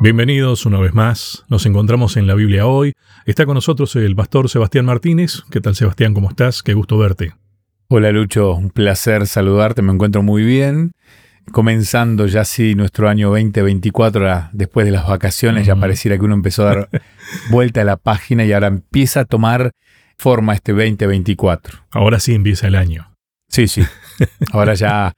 [0.00, 1.44] Bienvenidos una vez más.
[1.48, 2.92] Nos encontramos en la Biblia hoy.
[3.26, 5.42] Está con nosotros el pastor Sebastián Martínez.
[5.50, 6.14] ¿Qué tal Sebastián?
[6.14, 6.62] ¿Cómo estás?
[6.62, 7.34] Qué gusto verte.
[7.88, 10.92] Hola Lucho, un placer saludarte, me encuentro muy bien.
[11.50, 16.62] Comenzando ya así nuestro año 2024, después de las vacaciones, ya pareciera que uno empezó
[16.62, 16.88] a dar
[17.50, 19.72] vuelta a la página y ahora empieza a tomar
[20.16, 21.76] forma este 2024.
[21.90, 23.16] Ahora sí empieza el año.
[23.48, 23.82] Sí, sí.
[24.52, 25.14] Ahora ya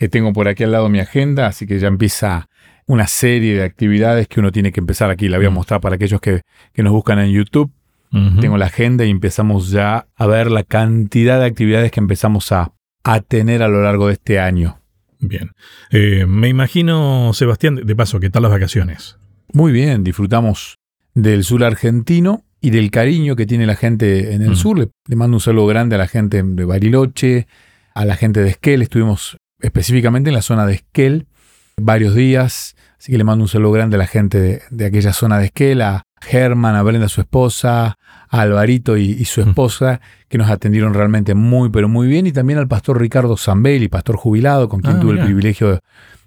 [0.00, 2.48] eh, tengo por aquí al lado mi agenda, así que ya empieza
[2.86, 5.28] una serie de actividades que uno tiene que empezar aquí.
[5.28, 5.54] La voy a Mm.
[5.54, 7.70] mostrar para aquellos que, que nos buscan en YouTube.
[8.40, 12.72] Tengo la agenda y empezamos ya a ver la cantidad de actividades que empezamos a,
[13.02, 14.78] a tener a lo largo de este año.
[15.18, 15.50] Bien.
[15.90, 19.18] Eh, me imagino, Sebastián, de paso, ¿qué tal las vacaciones?
[19.52, 20.76] Muy bien, disfrutamos
[21.14, 24.56] del sur argentino y del cariño que tiene la gente en el Mm.
[24.56, 24.78] sur.
[24.78, 27.48] Le, le mando un saludo grande a la gente de Bariloche,
[27.94, 28.82] a la gente de Esquel.
[28.82, 31.26] Estuvimos específicamente en la zona de Esquel
[31.76, 32.73] varios días.
[33.04, 35.44] Así que le mando un saludo grande a la gente de, de aquella zona de
[35.44, 37.98] Esquel, a Germán, a Brenda, su esposa,
[38.30, 42.26] a Alvarito y, y su esposa, que nos atendieron realmente muy, pero muy bien.
[42.26, 45.80] Y también al pastor Ricardo Zambelli, pastor jubilado, con quien Ah, tuve el privilegio de,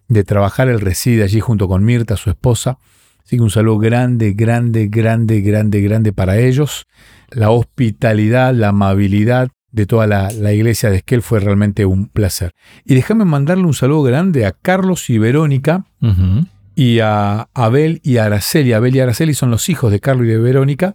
[0.08, 0.68] de trabajar.
[0.68, 2.78] Él reside allí junto con Mirta, su esposa.
[3.26, 6.86] Así que un saludo grande, grande, grande, grande, grande para ellos.
[7.32, 12.52] La hospitalidad, la amabilidad de toda la, la iglesia de Esquel fue realmente un placer.
[12.86, 16.46] Y déjame mandarle un saludo grande a Carlos y Verónica Ujú.
[16.78, 18.72] Y a Abel y a Araceli.
[18.74, 20.94] Abel y Araceli son los hijos de Carlos y de Verónica.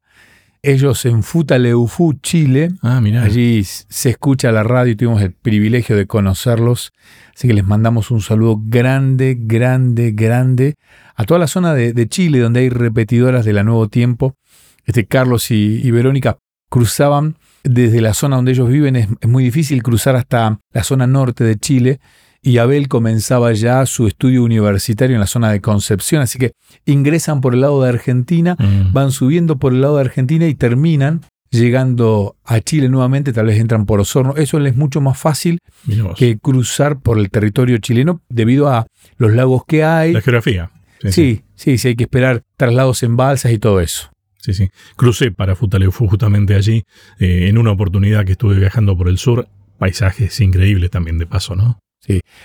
[0.63, 2.71] Ellos en Futaleufú, Chile.
[2.83, 3.25] Ah, mira.
[3.25, 6.93] Allí se escucha la radio y tuvimos el privilegio de conocerlos.
[7.35, 10.77] Así que les mandamos un saludo grande, grande, grande
[11.17, 14.37] a toda la zona de, de Chile donde hay repetidoras de la Nuevo Tiempo.
[14.85, 16.39] Este Carlos y, y Verónica
[16.71, 18.95] cruzaban desde la zona donde ellos viven.
[18.95, 21.99] Es, es muy difícil cruzar hasta la zona norte de Chile.
[22.45, 26.23] Y Abel comenzaba ya su estudio universitario en la zona de Concepción.
[26.23, 26.53] Así que
[26.87, 28.92] ingresan por el lado de Argentina Mm.
[28.92, 31.20] van subiendo por el lado de Argentina y terminan
[31.51, 34.35] llegando a Chile nuevamente, tal vez entran por Osorno.
[34.36, 35.58] Eso les es mucho más fácil
[36.17, 38.86] que cruzar por el territorio chileno debido a
[39.19, 40.13] los lagos que hay.
[40.13, 40.70] La geografía.
[41.01, 41.13] Sí, sí.
[41.13, 44.11] Sí, sí, sí, hay que esperar traslados en balsas y todo eso.
[44.39, 44.69] Sí, sí.
[44.97, 46.83] Crucé para Futaleufú justamente allí,
[47.20, 49.47] eh, en una oportunidad que estuve viajando por el sur.
[49.79, 51.79] Paisajes increíbles también, de paso, ¿no?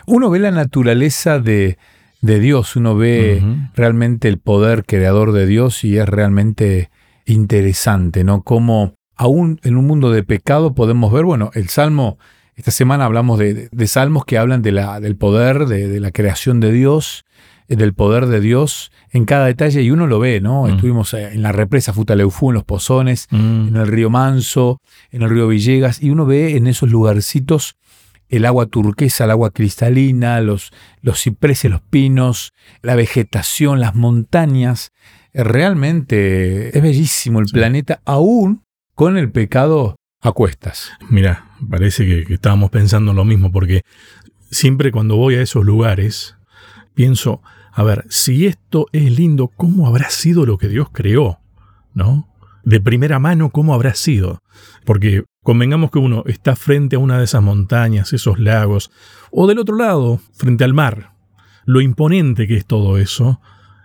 [0.06, 1.78] Uno ve la naturaleza de,
[2.22, 3.42] de Dios, uno ve
[3.76, 6.90] realmente el poder creador de Dios y es realmente
[7.26, 8.42] interesante, ¿no?
[8.44, 12.18] Como aún en un mundo de pecado podemos ver, bueno, el Salmo,
[12.56, 16.12] esta semana hablamos de, de salmos que hablan de la, del poder, de, de la
[16.12, 17.24] creación de Dios,
[17.68, 20.64] eh, del poder de Dios en cada detalle y uno lo ve, ¿no?
[20.64, 20.70] Mm.
[20.70, 23.68] Estuvimos eh, en la represa Futaleufú, en los Pozones, Mm.
[23.70, 24.80] en el río Manso,
[25.12, 27.76] en el río Villegas, y uno ve en esos lugarcitos
[28.30, 30.72] el agua turquesa, el agua cristalina, los,
[31.02, 32.52] los cipreses, los pinos,
[32.82, 34.92] la vegetación, las montañas.
[35.34, 37.54] Realmente es bellísimo el Sí.
[37.54, 38.64] planeta, aún
[38.96, 40.92] con el pecado a cuestas.
[41.10, 43.82] Mira, parece que, que estábamos pensando lo mismo, porque
[44.52, 46.36] siempre cuando voy a esos lugares,
[46.94, 51.40] pienso, a ver, si esto es lindo, ¿cómo habrá sido lo que Dios creó?
[51.94, 52.28] ¿No?
[52.64, 54.40] De primera mano, ¿cómo habrá sido?
[54.88, 58.90] Porque convengamos que uno está frente a una de esas montañas, esos lagos,
[59.32, 61.12] o del otro lado, frente al mar,
[61.66, 63.42] lo imponente que es todo eso,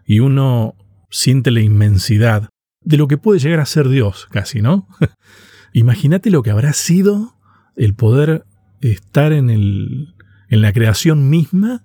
[0.07, 0.77] y uno
[1.11, 2.51] siente la inmensidad
[2.85, 4.87] de lo que puede llegar a ser Dios, casi, ¿no?
[5.73, 7.35] Imagínate lo que habrá sido
[7.75, 8.45] el poder
[8.81, 10.15] estar en, el,
[10.51, 11.85] en la creación misma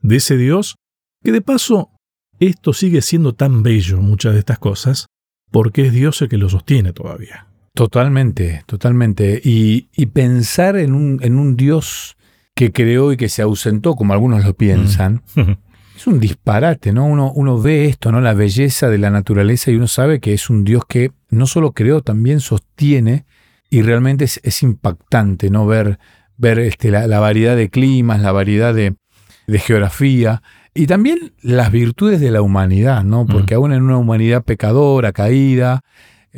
[0.00, 0.76] de ese Dios,
[1.22, 1.90] que de paso
[2.40, 5.04] esto sigue siendo tan bello, muchas de estas cosas,
[5.50, 7.48] porque es Dios el que lo sostiene todavía.
[7.74, 9.40] Totalmente, totalmente.
[9.42, 12.16] Y, y pensar en un, en un Dios
[12.54, 15.22] que creó y que se ausentó, como algunos lo piensan,
[15.96, 17.04] es un disparate, ¿no?
[17.04, 18.20] Uno, uno ve esto, ¿no?
[18.20, 21.72] La belleza de la naturaleza y uno sabe que es un Dios que no solo
[21.72, 23.24] creó, también sostiene
[23.70, 25.66] y realmente es, es impactante, ¿no?
[25.66, 25.98] Ver,
[26.36, 28.94] ver este, la, la variedad de climas, la variedad de,
[29.48, 30.42] de geografía
[30.74, 33.26] y también las virtudes de la humanidad, ¿no?
[33.26, 35.80] Porque aún en una humanidad pecadora, caída,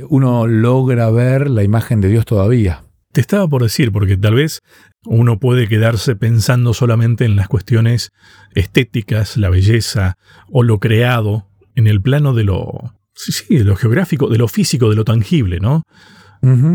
[0.09, 2.83] uno logra ver la imagen de Dios todavía.
[3.13, 4.61] Te estaba por decir, porque tal vez
[5.07, 8.11] uno puede quedarse pensando solamente en las cuestiones
[8.55, 10.19] estéticas, la belleza
[10.51, 14.49] o lo creado en el plano de lo, sí, sí, de lo geográfico, de lo
[14.49, 15.83] físico, de lo tangible, ¿no?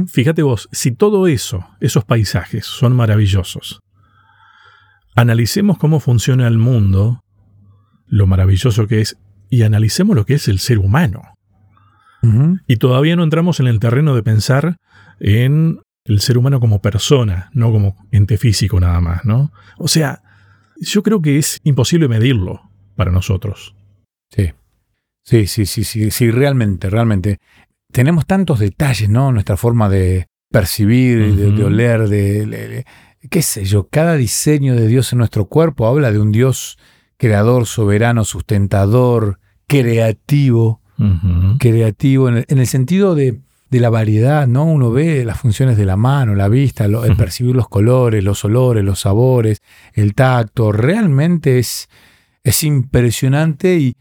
[0.07, 3.79] Fíjate vos, si todo eso, esos paisajes son maravillosos,
[5.15, 7.21] analicemos cómo funciona el mundo,
[8.05, 9.17] lo maravilloso que es,
[9.49, 11.21] y analicemos lo que es el ser humano.
[12.67, 14.77] Y todavía no entramos en el terreno de pensar
[15.19, 19.51] en el ser humano como persona, no como ente físico nada más, ¿no?
[19.77, 20.21] O sea,
[20.77, 22.61] yo creo que es imposible medirlo
[22.95, 23.75] para nosotros.
[24.29, 24.51] Sí.
[25.23, 27.37] Sí, sí, sí, sí, sí, realmente, realmente.
[27.91, 29.31] Tenemos tantos detalles, ¿no?
[29.31, 32.85] Nuestra forma de percibir, de, de, oler, de, de,
[33.29, 36.77] qué sé yo, cada diseño de Dios en nuestro cuerpo habla de un Dios
[37.17, 40.80] creador, soberano, sustentador, creativo,
[41.57, 43.39] Creativo en el, en el sentido de,
[43.69, 44.65] de la variedad, ¿no?
[44.65, 48.43] Uno ve las funciones de la mano, la vista, lo- el percibir los colores, los
[48.45, 49.61] olores, los sabores,
[49.93, 51.89] el tacto, realmente es,
[52.43, 53.95] es impresionante y,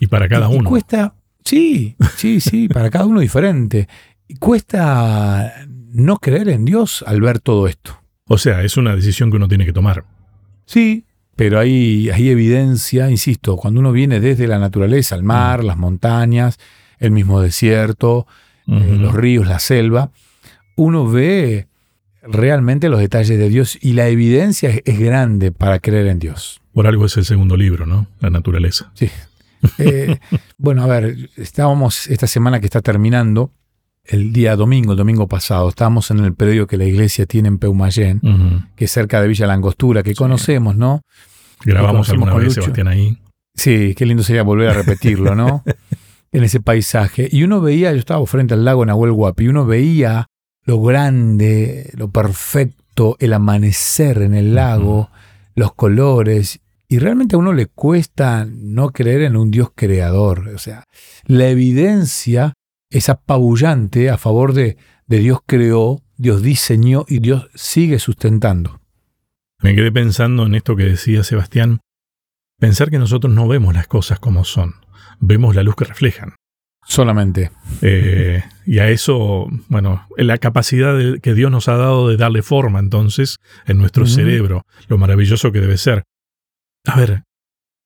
[0.00, 0.68] Y para cada y- y uno.
[0.70, 1.14] cuesta,
[1.44, 3.88] sí, sí, sí, para cada uno diferente.
[4.28, 7.98] Y cuesta no creer en Dios al ver todo esto.
[8.26, 10.04] O sea, es una decisión que uno tiene que tomar.
[10.64, 11.04] Sí,
[11.36, 16.58] pero hay, hay evidencia, insisto, cuando uno viene desde la naturaleza, el mar, las montañas,
[16.98, 18.26] el mismo desierto,
[18.66, 20.10] eh, los ríos, la selva,
[20.76, 21.66] uno ve
[22.22, 26.60] realmente los detalles de Dios y la evidencia es, es grande para creer en Dios.
[26.72, 28.06] Por algo es el segundo libro, ¿no?
[28.20, 28.92] La naturaleza.
[29.78, 30.18] Eh,
[30.58, 33.50] bueno, a ver, estábamos esta semana que está terminando,
[34.04, 37.58] el día domingo, el domingo pasado, estábamos en el predio que la iglesia tiene en
[37.58, 38.20] Peumayén,
[38.76, 41.02] que es cerca de Villa Langostura, que conocemos, ¿no?
[41.64, 42.54] Grabamos alguna vez.
[42.54, 43.18] Sebastián, ahí.
[43.54, 45.62] Sí, qué lindo sería volver a repetirlo, ¿no?
[46.32, 47.28] en ese paisaje.
[47.30, 50.26] Y uno veía, yo estaba frente al lago Nahuel Huapi, y uno veía
[50.64, 55.10] lo grande, lo perfecto, el amanecer en el lago,
[55.54, 56.60] los colores.
[56.88, 60.48] Y realmente a uno le cuesta no creer en un Dios creador.
[60.54, 60.84] O sea,
[61.24, 62.54] la evidencia
[62.92, 68.80] es apabullante a favor de, de Dios creó, Dios diseñó y Dios sigue sustentando.
[69.60, 71.80] Me quedé pensando en esto que decía Sebastián.
[72.58, 74.74] Pensar que nosotros no vemos las cosas como son.
[75.20, 76.34] Vemos la luz que reflejan.
[76.84, 77.52] Solamente.
[77.80, 82.42] Eh, y a eso, bueno, la capacidad de- que Dios nos ha dado de darle
[82.42, 83.36] forma entonces
[83.66, 86.02] en nuestro cerebro, lo maravilloso que debe ser.
[86.84, 87.22] A ver,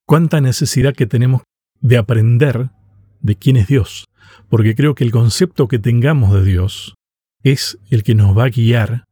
[0.07, 1.43] cuánta necesidad que tenemos
[1.81, 2.71] de aprender
[3.21, 4.07] de quién es Dios,
[4.49, 6.95] porque creo que el concepto que tengamos de Dios
[7.43, 9.05] es el que nos va a guiar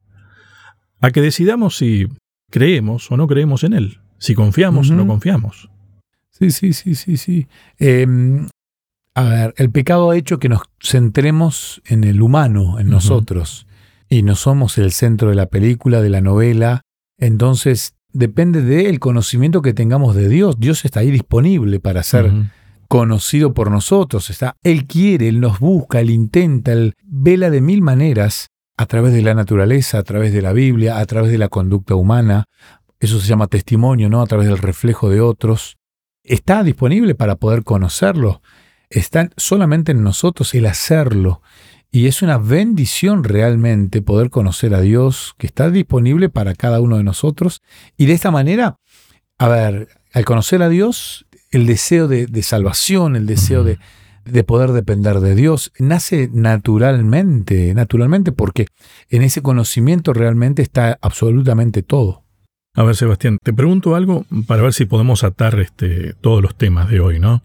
[1.00, 2.08] a que decidamos si
[2.50, 5.70] creemos o no creemos en Él, si confiamos o no confiamos.
[6.31, 7.46] Sí, sí, sí, sí, sí.
[7.78, 8.06] Eh,
[9.14, 13.66] a ver, el pecado ha hecho que nos centremos en el humano, en nosotros,
[14.08, 16.80] y no somos el centro de la película, de la novela.
[17.19, 20.58] Entonces, depende del conocimiento que tengamos de Dios.
[20.58, 22.44] Dios está ahí disponible para Ujú.
[22.88, 24.31] Conocido por nosotros.
[24.31, 29.12] Está, él quiere, Él nos busca, Él intenta, Él vela de mil maneras a través
[29.12, 32.46] de la naturaleza, a través de la Biblia, a través de la conducta humana.
[33.00, 34.22] Eso se llama testimonio, ¿no?
[34.22, 35.76] A través del reflejo de otros.
[36.22, 38.40] Está disponible para poder conocerlo.
[38.90, 41.42] Está solamente en nosotros el hacerlo.
[41.90, 46.96] Y es una bendición realmente poder conocer a Dios que está disponible para cada uno
[46.96, 47.62] de nosotros.
[47.96, 48.78] Y de esta manera,
[49.38, 51.24] a ver, al conocer a Dios,
[51.56, 53.78] el deseo de, de salvación, el deseo de,
[54.24, 58.66] de poder depender de Dios, nace naturalmente, naturalmente, porque
[59.10, 62.24] en ese conocimiento realmente está absolutamente todo.
[62.76, 66.90] A ver, Sebastián, te pregunto algo para ver si podemos atar este, todos los temas
[66.90, 67.42] de hoy, ¿no?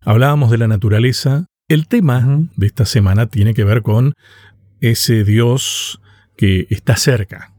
[0.00, 1.46] Hablábamos de la naturaleza.
[1.68, 4.14] El tema de esta semana tiene que ver con
[4.80, 6.00] ese Dios
[6.36, 7.52] que está cerca,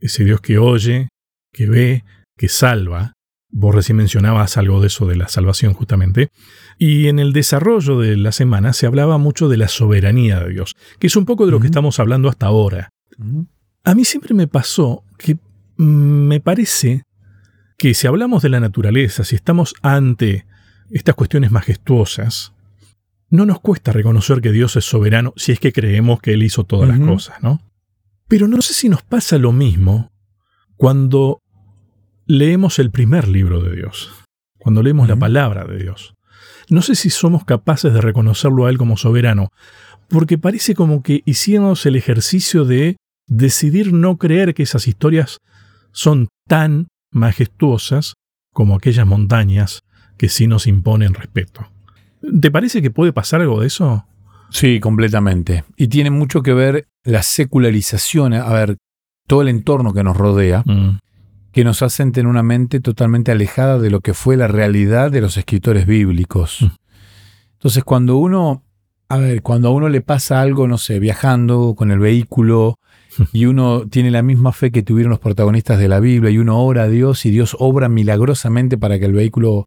[0.00, 1.08] ese Dios que oye,
[1.52, 2.04] que ve,
[2.36, 3.12] que salva.
[3.48, 6.30] Vos recién mencionabas algo de eso de la salvación justamente.
[6.78, 10.74] Y en el desarrollo de la semana se hablaba mucho de la soberanía de Dios,
[10.98, 12.90] que es un poco de lo que estamos hablando hasta ahora.
[13.84, 15.36] A mí siempre me pasó que
[15.76, 17.04] mm, me parece
[17.78, 20.46] que si hablamos de la naturaleza, si estamos ante
[20.90, 22.52] estas cuestiones majestuosas,
[23.28, 26.64] no nos cuesta reconocer que Dios es soberano si es que creemos que Él hizo
[26.64, 27.60] todas las cosas, ¿no?
[28.28, 30.12] Pero no sé si nos pasa lo mismo
[30.76, 31.42] cuando
[32.26, 34.12] leemos el primer libro de Dios,
[34.58, 36.14] cuando leemos la palabra de Dios.
[36.68, 39.50] No sé si somos capaces de reconocerlo a Él como soberano,
[40.08, 42.96] porque parece como que hiciéramos el ejercicio de
[43.28, 45.38] decidir no creer que esas historias
[45.92, 48.14] son tan majestuosas
[48.52, 49.80] como aquellas montañas
[50.16, 51.68] que sí nos imponen respeto.
[52.40, 54.06] ¿Te parece que puede pasar algo de eso?
[54.50, 55.64] Sí, completamente.
[55.76, 58.76] Y tiene mucho que ver la secularización, a ver,
[59.26, 60.98] todo el entorno que nos rodea, Mm,
[61.56, 65.22] que nos hacen tener una mente totalmente alejada de lo que fue la realidad de
[65.22, 66.60] los escritores bíblicos.
[66.60, 66.66] Mm.
[67.54, 68.62] Entonces, cuando uno,
[69.08, 72.78] a ver, cuando a uno le pasa algo, no sé, viajando con el vehículo,
[73.32, 76.62] y uno tiene la misma fe que tuvieron los protagonistas de la Biblia, y uno
[76.62, 79.66] ora a Dios, y Dios obra milagrosamente para que el vehículo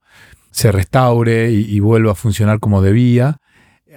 [0.52, 3.38] se restaure y, y vuelva a funcionar como debía,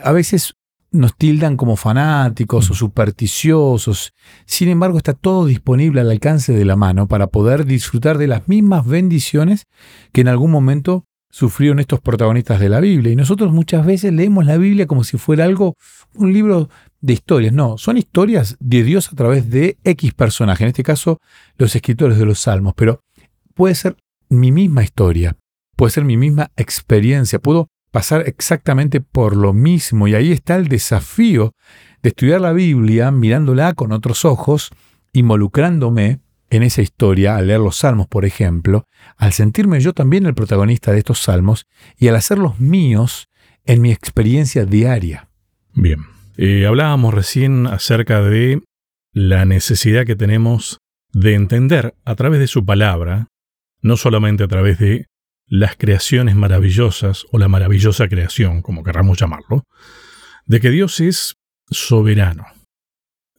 [0.02, 0.54] a veces
[0.92, 4.12] nos tildan como fanáticos o supersticiosos.
[4.44, 8.46] Sin embargo, está todo disponible al alcance de la mano para poder disfrutar de las
[8.49, 9.64] mismas bendiciones
[10.12, 13.12] que en algún momento sufrieron estos protagonistas de la Biblia.
[13.12, 15.76] Y nosotros muchas veces leemos la Biblia como si fuera algo,
[16.14, 16.68] un libro
[17.00, 17.54] de historias.
[17.54, 21.18] No, son historias de Dios a través de X personajes, en este caso
[21.56, 23.00] los escritores de los salmos, pero
[23.54, 23.96] puede ser
[24.28, 25.37] mi misma historia,
[25.75, 30.66] puede ser mi misma experiencia, puedo pasar exactamente por lo mismo y ahí está el
[30.66, 31.54] desafío
[32.02, 34.70] de estudiar la Biblia mirándola con otros ojos,
[35.12, 36.20] involucrándome
[36.50, 38.84] en esa historia, al leer los salmos, por ejemplo,
[39.16, 43.28] al sentirme yo también el protagonista de estos salmos y al hacerlos míos
[43.64, 45.28] en mi experiencia diaria.
[45.75, 46.00] Bien,
[46.37, 48.62] eh, hablábamos recién acerca de
[49.12, 50.78] la necesidad que tenemos
[51.12, 53.28] de entender a través de su palabra,
[53.80, 55.06] no solamente a través de
[55.52, 59.64] las creaciones maravillosas o la maravillosa creación, como querramos llamarlo,
[60.47, 61.35] de que Dios es
[61.71, 62.47] soberano.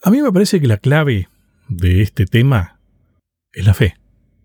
[0.04, 1.28] A mí me parece que la clave
[1.70, 2.80] de este tema
[3.52, 3.96] es la fe,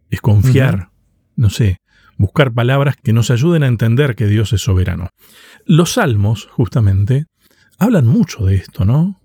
[0.09, 0.89] es confiar,
[1.37, 1.77] no sé,
[2.17, 5.11] buscar palabras que nos ayuden a entender que Dios es soberano.
[5.67, 7.27] Los salmos, justamente,
[7.79, 9.21] hablan mucho de esto, ¿no?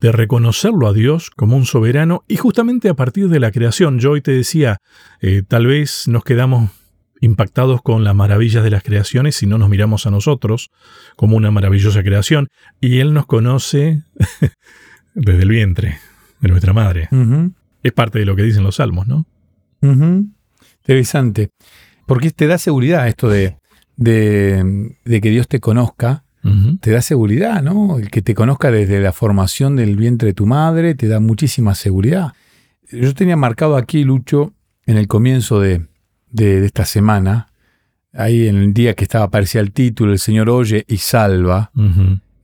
[0.00, 4.00] De reconocerlo a Dios como un soberano y justamente a partir de la creación.
[4.00, 4.76] Yo hoy te decía,
[5.22, 6.72] eh, tal vez nos quedamos
[7.20, 10.70] impactados con las maravillas de las creaciones si no nos miramos a nosotros
[11.16, 12.48] como una maravillosa creación.
[12.80, 14.02] Y Él nos conoce
[15.14, 15.98] desde el vientre
[16.40, 17.08] de nuestra madre.
[17.82, 19.26] Es parte de lo que dicen los salmos, ¿no?
[20.80, 21.50] Interesante.
[22.06, 23.56] Porque te da seguridad esto de,
[23.96, 26.22] de, que Dios te conozca.
[26.80, 27.98] Te da seguridad, ¿no?
[27.98, 31.74] El que te conozca desde la formación del vientre de tu madre te da muchísima
[31.74, 32.34] seguridad.
[32.88, 34.54] Yo tenía marcado aquí, Lucho,
[34.86, 35.88] en el comienzo de,
[36.36, 37.48] de, esta semana,
[38.12, 41.70] ahí en el día que estaba, aparecía el título, el Señor oye y salva.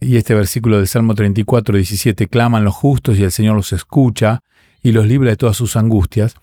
[0.01, 4.41] Y este versículo del Salmo 34, 17, claman los justos y el Señor los escucha
[4.83, 6.35] y los libra de todas sus angustias.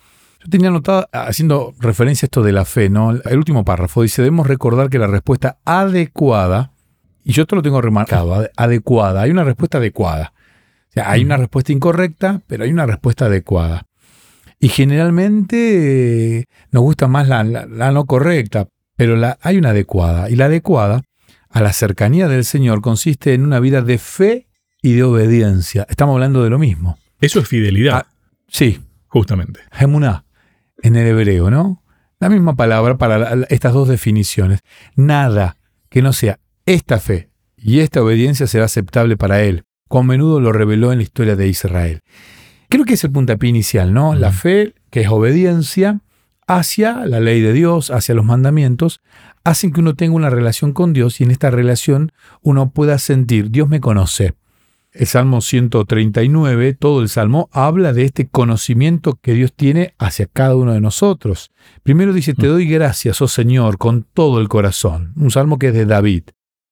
[0.42, 3.12] Yo tenía notado, haciendo referencia a esto de la fe, ¿no?
[3.12, 6.72] El último párrafo dice, debemos recordar que la respuesta adecuada,
[7.26, 10.34] y yo te lo tengo remarcado, adecuada, hay una respuesta adecuada.
[10.90, 13.89] O sea, hay una respuesta incorrecta, pero hay una respuesta adecuada.
[14.60, 20.30] Y generalmente nos gusta más la, no correcta, pero la, hay una adecuada.
[20.30, 21.02] Y la adecuada
[21.50, 24.48] a la cercanía del Señor consiste en una vida de fe
[24.82, 25.86] y de obediencia.
[25.90, 26.98] Estamos hablando de lo mismo.
[27.22, 28.06] Eso es fidelidad.
[28.06, 28.08] Ah,
[28.48, 28.80] sí.
[29.10, 29.62] Justamente.
[29.72, 30.24] Gemuná,
[30.82, 31.84] en el hebreo, ¿no?
[32.20, 34.60] La misma palabra para estas dos definiciones.
[34.96, 35.58] Nada
[35.90, 39.64] que no sea esta fe y esta obediencia será aceptable para él.
[39.88, 42.02] Con menudo lo reveló en la historia de Israel.
[42.70, 44.14] Creo que es el puntapié inicial, ¿no?
[44.14, 46.02] La fe, que es obediencia
[46.46, 49.02] hacia la ley de Dios, hacia los mandamientos,
[49.44, 52.12] hacen que uno tenga una relación con Dios y en esta relación
[52.44, 54.36] uno pueda sentir, Dios me conoce.
[54.92, 60.56] El Salmo 139, todo el Salmo, habla de este conocimiento que Dios tiene hacia cada
[60.56, 61.52] uno de nosotros.
[61.82, 65.14] Primero dice, te doy gracias, oh Señor, con todo el corazón.
[65.16, 66.24] Un salmo que es de David.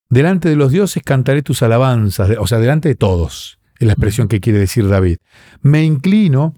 [0.09, 4.27] Delante de los dioses cantaré tus alabanzas, o sea, delante de todos, es la expresión
[4.27, 5.17] que quiere decir David.
[5.61, 6.55] Me inclino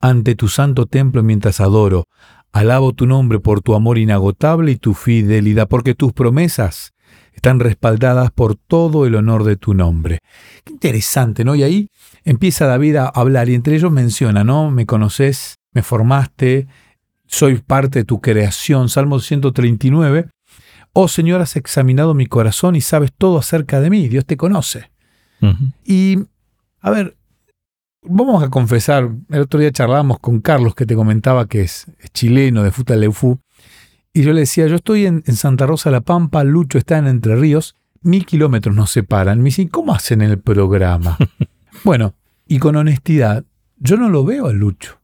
[0.00, 2.04] ante tu santo templo mientras adoro.
[2.52, 6.92] Alabo tu nombre por tu amor inagotable y tu fidelidad, porque tus promesas
[7.32, 10.18] están respaldadas por todo el honor de tu nombre.
[10.64, 11.54] Qué interesante, ¿no?
[11.54, 11.88] Y ahí
[12.24, 14.70] empieza David a hablar y entre ellos menciona, ¿no?
[14.70, 16.66] Me conoces, me formaste,
[17.26, 18.88] soy parte de tu creación.
[18.88, 20.28] Salmo 139.
[20.94, 24.08] Oh Señor, has examinado mi corazón y sabes todo acerca de mí.
[24.08, 24.90] Dios te conoce.
[25.84, 26.18] Y,
[26.80, 27.16] a ver,
[28.02, 32.62] vamos a confesar, el otro día charlábamos con Carlos que te comentaba que es, chileno
[32.62, 33.40] de Futa Leufú,
[34.12, 37.36] y yo le decía, yo estoy en, Santa Rosa La Pampa, Lucho está en Entre
[37.36, 39.38] Ríos, mil kilómetros nos separan.
[39.38, 41.16] Me dice, ¿cómo hacen el programa?
[41.84, 42.14] bueno,
[42.46, 43.44] y con honestidad,
[43.76, 44.98] yo no lo veo a Lucho.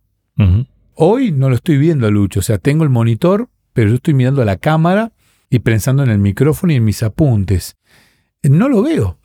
[0.95, 4.15] Hoy no lo estoy viendo a Lucho, o sea, tengo el monitor, pero yo estoy
[4.15, 5.13] mirando a la cámara
[5.49, 7.77] y pensando en el micrófono y en mis apuntes.
[8.43, 9.19] No lo veo.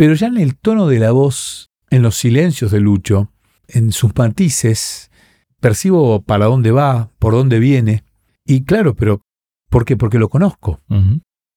[0.00, 3.30] Pero ya en el tono de la voz, en los silencios de Lucho,
[3.68, 5.10] en sus matices,
[5.60, 8.02] percibo para dónde va, por dónde viene.
[8.46, 9.20] Y claro, pero
[9.68, 9.98] ¿por qué?
[9.98, 10.80] Porque lo conozco.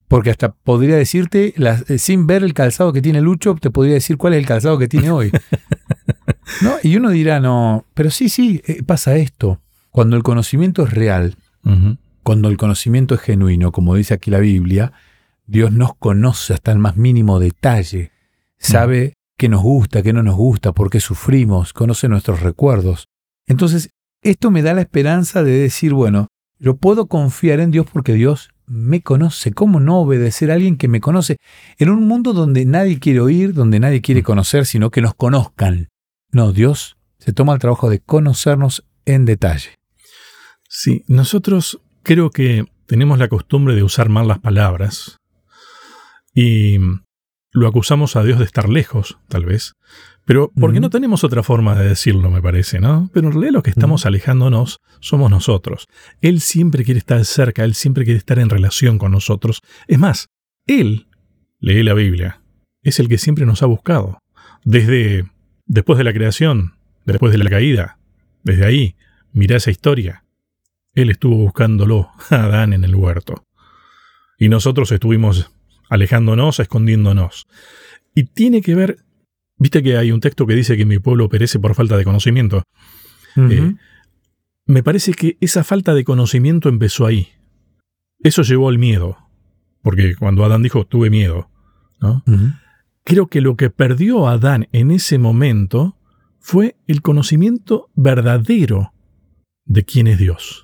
[0.10, 4.18] Porque hasta podría decirte, eh, sin ver el calzado que tiene Lucho, te podría decir
[4.18, 5.32] cuál es el calzado que tiene hoy.
[6.62, 6.74] ¿No?
[6.84, 9.62] Y uno dirá, no, pero sí, sí, eh, pasa esto.
[9.90, 11.38] Cuando el conocimiento es real,
[12.24, 14.92] cuando el conocimiento es genuino, como dice aquí la Biblia,
[15.48, 18.12] Dios nos conoce hasta el más mínimo detalle.
[18.64, 23.08] Sabe qué nos gusta, qué no nos gusta, por qué sufrimos, conoce nuestros recuerdos.
[23.46, 23.90] Entonces,
[24.22, 26.28] esto me da la esperanza de decir, bueno,
[26.60, 29.52] yo puedo confiar en Dios porque Dios me conoce.
[29.52, 31.38] ¿Cómo no obedecer a alguien que me conoce?
[31.78, 34.26] En un mundo donde nadie quiere oír, donde nadie quiere mm.
[34.26, 35.90] conocer, sino que nos conozcan.
[36.32, 39.72] No, Dios se toma el trabajo de conocernos en detalle.
[40.70, 45.20] Sí, nosotros creo que tenemos la costumbre de usar mal las palabras
[46.34, 46.78] y
[47.54, 49.76] lo acusamos a Dios de estar lejos, tal vez,
[50.26, 53.10] pero porque no tenemos otra forma de decirlo, me parece, ¿no?
[53.14, 55.88] Pero en realidad los que estamos alejándonos somos nosotros.
[56.22, 59.62] Él siempre quiere estar cerca, Él siempre quiere estar en relación con nosotros.
[59.88, 60.30] Es más,
[60.66, 61.08] Él,
[61.60, 62.42] lee la Biblia,
[62.82, 64.20] es el que siempre nos ha buscado.
[64.64, 65.26] Desde
[65.66, 67.98] después de la creación, después de la caída,
[68.44, 68.96] desde ahí,
[69.34, 70.24] mira esa historia.
[70.94, 73.44] Él estuvo buscándolo a Adán en el huerto.
[74.38, 75.52] Y nosotros estuvimos
[75.90, 77.48] alejándonos, escondiéndonos.
[78.16, 79.04] Y tiene que ver
[79.64, 82.64] Viste que hay un texto que dice que mi pueblo perece por falta de conocimiento.
[83.38, 83.76] Eh,
[84.66, 87.30] me parece que esa falta de conocimiento empezó ahí.
[88.20, 89.18] Eso llevó al miedo.
[89.82, 91.50] Porque cuando Adán dijo, tuve miedo.
[92.02, 92.24] ¿no?
[93.06, 95.98] Creo que lo que perdió Adán en ese momento
[96.40, 98.94] fue el conocimiento verdadero
[99.66, 100.63] de quién es Dios.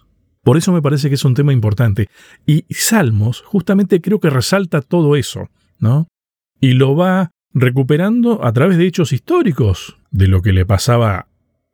[0.50, 2.10] Por eso me parece que es un tema importante.
[2.48, 6.08] Y Salmos justamente creo que resalta todo eso, ¿no?
[6.60, 11.28] Y lo va recuperando a través de hechos históricos de lo que le pasaba.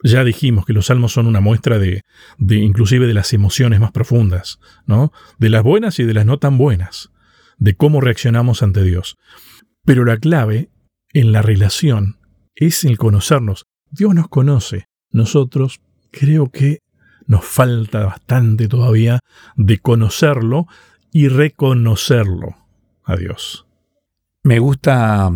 [0.04, 2.02] Ya dijimos que los salmos son una muestra de,
[2.38, 5.14] de inclusive de las emociones más profundas, ¿no?
[5.40, 7.14] De las buenas y de las no tan buenas,
[7.58, 9.16] de cómo reaccionamos ante Dios.
[9.86, 10.70] Pero la clave
[11.14, 12.18] en la relación
[12.56, 13.68] es el conocernos.
[13.90, 14.88] Dios nos conoce.
[15.12, 15.80] Nosotros
[16.12, 16.80] creo que
[17.28, 19.20] nos falta bastante todavía
[19.56, 20.68] de conocerlo
[21.12, 22.56] y reconocerlo
[23.04, 23.66] a Dios.
[24.44, 25.32] Me gusta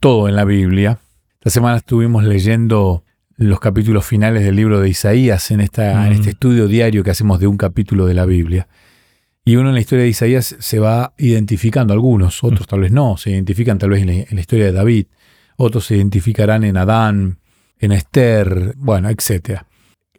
[0.00, 0.98] todo en la Biblia.
[1.34, 3.04] Esta semana estuvimos leyendo
[3.36, 6.30] los capítulos finales del libro de Isaías en, esta, en este mm.
[6.30, 8.68] estudio diario que hacemos de un capítulo de la Biblia.
[9.44, 12.70] Y uno en la historia de Isaías se va identificando, algunos, otros mm.
[12.70, 15.06] tal vez no, se identifican tal vez en la, historia de David,
[15.56, 17.38] otros se identificarán en Adán,
[17.78, 19.62] en Esther, bueno, etc.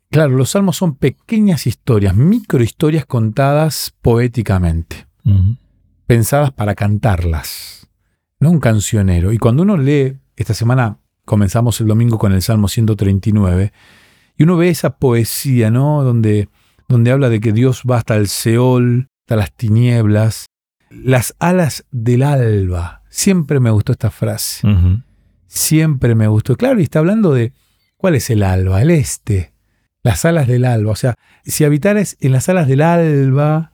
[0.10, 5.08] Claro, los salmos son pequeñas historias, microhistorias contadas poéticamente,
[6.06, 7.78] pensadas para cantarlas
[8.40, 9.34] no un cancionero.
[9.34, 13.72] Y cuando uno lee, esta semana comenzamos el domingo con el Salmo 139,
[14.38, 16.04] y uno ve esa poesía, ¿no?
[16.04, 16.50] Donde,
[16.88, 20.46] donde habla de que Dios va hasta el Seol, hasta las tinieblas,
[20.90, 23.02] las alas del alba.
[23.10, 24.68] Siempre me gustó esta frase.
[25.48, 26.56] Siempre me gustó.
[26.56, 27.54] Claro, y está hablando de,
[27.98, 28.82] ¿cuál es el alba?
[28.82, 29.54] El este.
[30.08, 30.92] Las alas del alba.
[30.92, 33.74] O sea, si habitares en las alas del alba,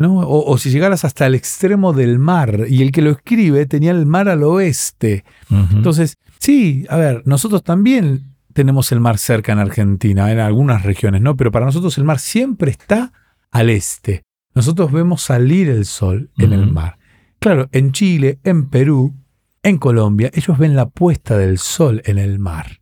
[0.00, 4.04] o, si llegaras hasta el extremo del mar, y el que lo escribe tenía el
[4.04, 5.24] mar al oeste.
[5.48, 11.22] Entonces, sí, a ver, nosotros también tenemos el mar cerca en Argentina, en algunas regiones,
[11.22, 11.36] ¿no?
[11.36, 13.12] Pero para nosotros el mar siempre está
[13.52, 14.22] al este.
[14.56, 16.98] Nosotros vemos salir el sol en el mar.
[17.38, 19.14] Claro, en Chile, en Perú,
[19.62, 22.80] en Colombia, ellos ven la puesta del sol en el mar.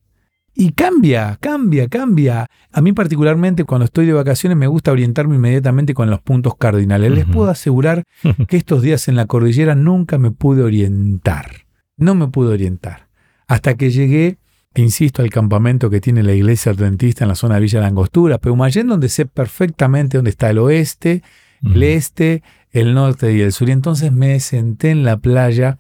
[0.59, 2.47] Y cambia, cambia, cambia.
[2.73, 7.13] A mí particularmente cuando estoy de vacaciones me gusta orientarme inmediatamente con los puntos cardinales.
[7.13, 8.05] Les puedo asegurar
[8.49, 11.67] que estos días en la cordillera nunca me pude orientar.
[11.99, 13.09] No me pude orientar.
[13.47, 14.39] Hasta que llegué,
[14.75, 18.87] insisto, al campamento que tiene la iglesia adventista en la zona de Villa Langostura, Peumayén,
[18.87, 21.23] donde sé perfectamente dónde está el oeste,
[21.63, 23.69] el este, el norte y el sur.
[23.69, 25.79] Y entonces me senté en la playa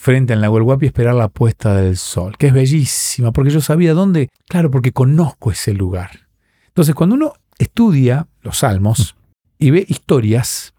[0.00, 3.92] frente al Nahuel Huapi esperar la puesta del sol, que es bellísima, porque yo sabía
[3.92, 6.26] dónde, claro, porque conozco ese lugar.
[6.68, 9.14] Entonces, cuando uno estudia los salmos
[9.58, 10.72] y ve historias,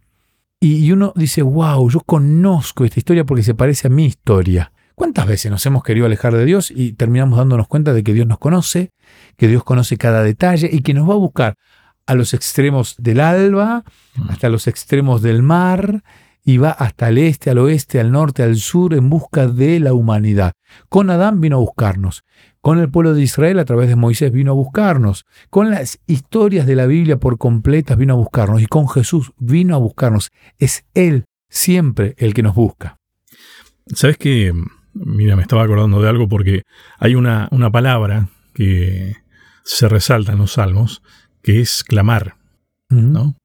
[0.59, 4.71] y uno dice, wow, yo conozco esta historia porque se parece a mi historia.
[4.95, 8.25] ¿Cuántas veces nos hemos querido alejar de Dios y terminamos dándonos cuenta de que Dios
[8.25, 8.89] nos conoce,
[9.37, 11.53] que Dios conoce cada detalle y que nos va a buscar
[12.07, 13.83] a los extremos del alba,
[14.29, 16.03] hasta los extremos del mar,
[16.43, 19.93] y va hasta el este, al oeste, al norte, al sur en busca de la
[19.93, 20.53] humanidad.
[20.89, 22.23] Con Adán vino a buscarnos.
[22.61, 25.25] Con el pueblo de Israel a través de Moisés vino a buscarnos.
[25.49, 28.61] Con las historias de la Biblia por completas vino a buscarnos.
[28.61, 30.31] Y con Jesús vino a buscarnos.
[30.59, 32.97] Es Él siempre el que nos busca.
[33.93, 34.53] ¿Sabes qué?
[34.93, 36.63] Mira, me estaba acordando de algo porque
[36.97, 39.15] hay una, una palabra que
[39.63, 41.01] se resalta en los salmos,
[41.41, 42.35] que es clamar.
[42.89, 43.35] ¿no?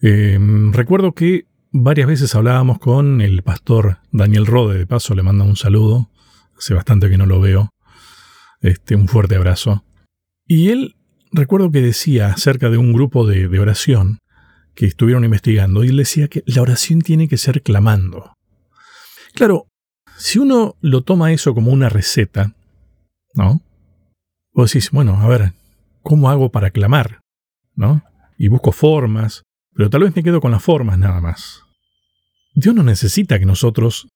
[0.00, 0.38] Eh,
[0.72, 5.56] recuerdo que Varias veces hablábamos con el pastor Daniel Rode, de paso le mando un
[5.56, 6.10] saludo,
[6.58, 7.70] hace bastante que no lo veo,
[8.60, 9.82] este, un fuerte abrazo.
[10.46, 10.96] Y él,
[11.32, 14.18] recuerdo que decía acerca de un grupo de, de oración
[14.74, 18.34] que estuvieron investigando, y él decía que la oración tiene que ser clamando.
[19.32, 19.66] Claro,
[20.18, 22.54] si uno lo toma eso como una receta,
[23.32, 23.62] ¿no?
[24.52, 25.54] Vos decís, bueno, a ver,
[26.02, 27.20] ¿cómo hago para clamar?
[27.74, 28.02] ¿No?
[28.36, 29.42] Y busco formas,
[29.74, 31.61] pero tal vez me quedo con las formas nada más.
[32.54, 34.08] Dios no necesita que nosotros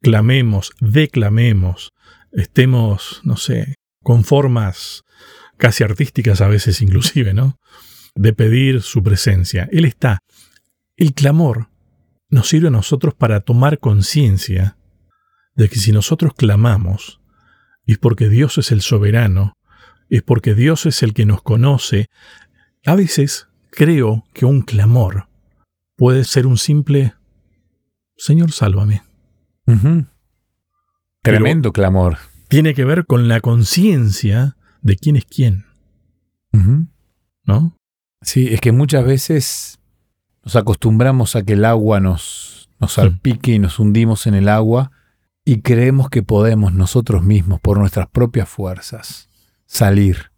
[0.00, 1.90] clamemos, declamemos,
[2.32, 5.02] estemos, no sé, con formas
[5.56, 7.58] casi artísticas a veces inclusive, ¿no?
[8.14, 9.68] De pedir su presencia.
[9.70, 10.20] Él está.
[10.96, 11.68] El clamor
[12.30, 14.76] nos sirve a nosotros para tomar conciencia
[15.54, 17.20] de que si nosotros clamamos,
[17.86, 19.54] es porque Dios es el soberano,
[20.08, 22.06] es porque Dios es el que nos conoce.
[22.84, 25.28] A veces creo que un clamor
[25.96, 27.14] puede ser un simple
[28.18, 29.02] Señor, sálvame.
[31.22, 32.18] Tremendo clamor.
[32.48, 35.64] Tiene que ver con la conciencia de quién es quién.
[37.44, 37.76] ¿No?
[38.20, 39.78] Sí, es que muchas veces
[40.44, 44.90] nos acostumbramos a que el agua nos, nos salpique y nos hundimos en el agua
[45.44, 49.30] y creemos que podemos nosotros mismos, por nuestras propias fuerzas,
[49.66, 50.32] salir.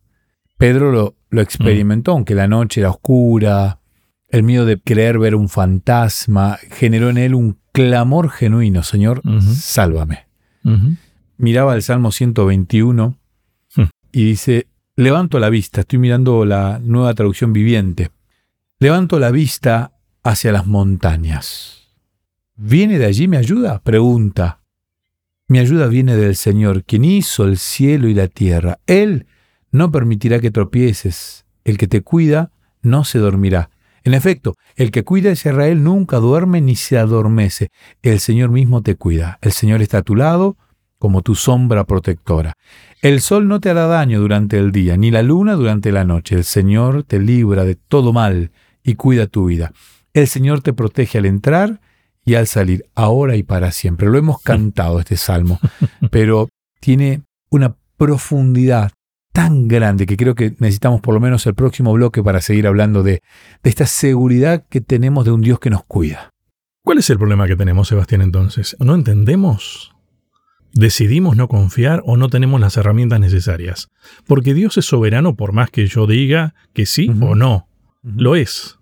[0.58, 3.79] Pedro lo, lo experimentó, aunque la noche era oscura,
[4.30, 10.26] el miedo de creer ver un fantasma generó en él un clamor genuino, Señor, sálvame.
[11.36, 13.16] Miraba el Salmo 121
[13.74, 13.82] hm.
[14.12, 18.10] y dice, levanto la vista, estoy mirando la nueva traducción viviente,
[18.78, 21.88] levanto la vista hacia las montañas.
[22.56, 23.80] ¿Viene de allí mi ayuda?
[23.82, 24.60] Pregunta.
[25.48, 28.78] Mi ayuda viene del Señor, quien hizo el cielo y la tierra.
[28.86, 29.26] Él
[29.72, 31.46] no permitirá que tropieces.
[31.64, 33.70] El que te cuida no se dormirá.
[34.04, 37.68] En efecto, el que cuida a Israel nunca duerme ni se adormece.
[38.02, 39.38] El Señor mismo te cuida.
[39.42, 40.56] El Señor está a tu lado
[40.98, 42.52] como tu sombra protectora.
[43.00, 46.36] El sol no te hará daño durante el día, ni la luna durante la noche.
[46.36, 48.50] El Señor te libra de todo mal
[48.84, 49.72] y cuida tu vida.
[50.12, 51.80] El Señor te protege al entrar
[52.24, 54.08] y al salir, ahora y para siempre.
[54.08, 55.58] Lo hemos cantado este salmo,
[56.10, 56.48] pero
[56.80, 58.92] tiene una profundidad
[59.32, 63.02] tan grande que creo que necesitamos por lo menos el próximo bloque para seguir hablando
[63.02, 63.22] de,
[63.62, 66.30] esta seguridad que tenemos de un Dios que nos cuida.
[66.82, 68.76] ¿Cuál es el problema que tenemos, Sebastián, entonces?
[68.80, 69.94] ¿No entendemos?
[70.72, 73.88] ¿Decidimos no confiar o no tenemos las herramientas necesarias?
[74.26, 77.68] Porque Dios es soberano por más que yo diga que sí o no.
[78.02, 78.78] Lo es.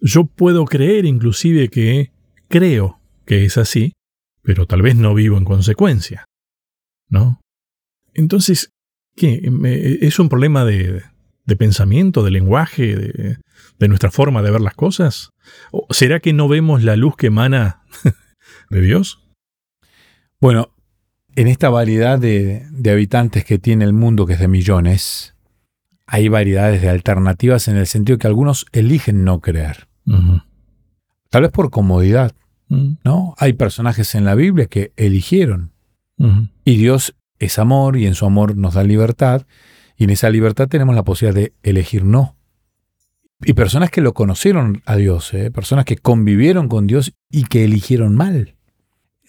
[0.00, 2.12] Yo puedo creer inclusive que
[2.48, 3.92] creo que es así,
[4.42, 6.24] pero tal vez no vivo en consecuencia.
[7.08, 7.40] ¿No?
[8.14, 8.70] Entonces,
[9.16, 9.50] ¿Qué?
[10.02, 11.02] ¿Es un problema de,
[11.58, 12.94] pensamiento, de lenguaje,
[13.78, 15.30] de, nuestra forma de ver las cosas?
[15.72, 17.82] ¿O será que no vemos la luz que emana
[18.70, 19.26] de Dios?
[20.38, 20.70] Bueno,
[21.34, 25.34] en esta variedad de, habitantes que tiene el mundo, que es de millones,
[26.06, 29.88] hay variedades de alternativas en el sentido que algunos eligen no creer.
[31.30, 32.34] Tal vez por comodidad.
[32.68, 33.34] ¿no?
[33.38, 35.72] Hay personajes en la Biblia que eligieron.
[36.64, 39.46] Y Dios es amor y en su amor nos da libertad
[39.96, 42.36] y en esa libertad tenemos la posibilidad de elegir no.
[43.42, 45.50] Y personas que lo conocieron a Dios, ¿eh?
[45.50, 48.56] personas que convivieron con Dios y que eligieron mal.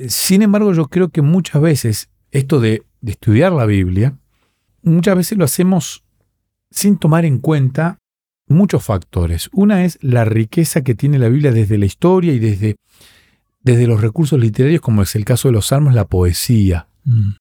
[0.07, 4.17] Sin embargo, yo creo que muchas veces esto de, de estudiar la Biblia,
[4.81, 6.03] muchas veces lo hacemos
[6.69, 7.97] sin tomar en cuenta
[8.47, 9.49] muchos factores.
[9.51, 12.77] Una es la riqueza que tiene la Biblia desde la historia y desde,
[13.61, 16.87] desde los recursos literarios, como es el caso de los salmos, la poesía.
[17.03, 17.31] Mm.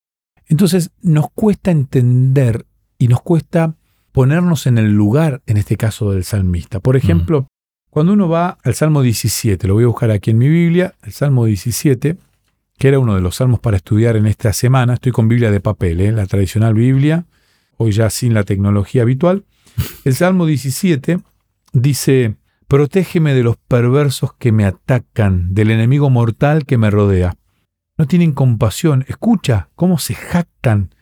[0.48, 2.66] Entonces nos cuesta entender
[2.98, 3.74] y nos cuesta
[4.12, 6.80] ponernos en el lugar, en este caso del salmista.
[6.80, 7.48] Por ejemplo,
[7.90, 11.12] cuando uno va al Salmo 17, lo voy a buscar aquí en mi Biblia, el
[11.12, 12.16] Salmo 17,
[12.78, 15.61] que era uno de los salmos para estudiar en esta semana, estoy con Biblia de
[15.61, 16.12] papel, ¿eh?
[16.12, 17.26] la tradicional Biblia,
[17.76, 19.44] hoy ya sin la tecnología habitual.
[20.04, 21.18] El Salmo 17
[21.72, 22.37] dice,
[22.68, 27.37] protégeme de los perversos que me atacan, del enemigo mortal que me rodea
[27.96, 29.04] no tienen compasión.
[29.09, 30.94] Escucha cómo se jactan.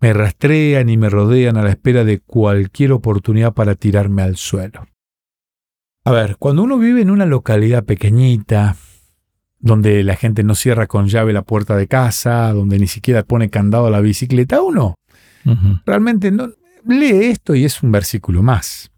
[0.00, 4.86] Me rastrean y me rodean a la espera de cualquier oportunidad para tirarme al suelo.
[6.04, 8.76] A ver, cuando uno vive en una localidad pequeñita,
[9.60, 13.48] donde la gente no cierra con llave la puerta de casa, donde ni siquiera pone
[13.48, 14.96] candado a la bicicleta, uno
[15.86, 16.50] realmente no
[16.86, 18.90] lee esto y es un versículo más.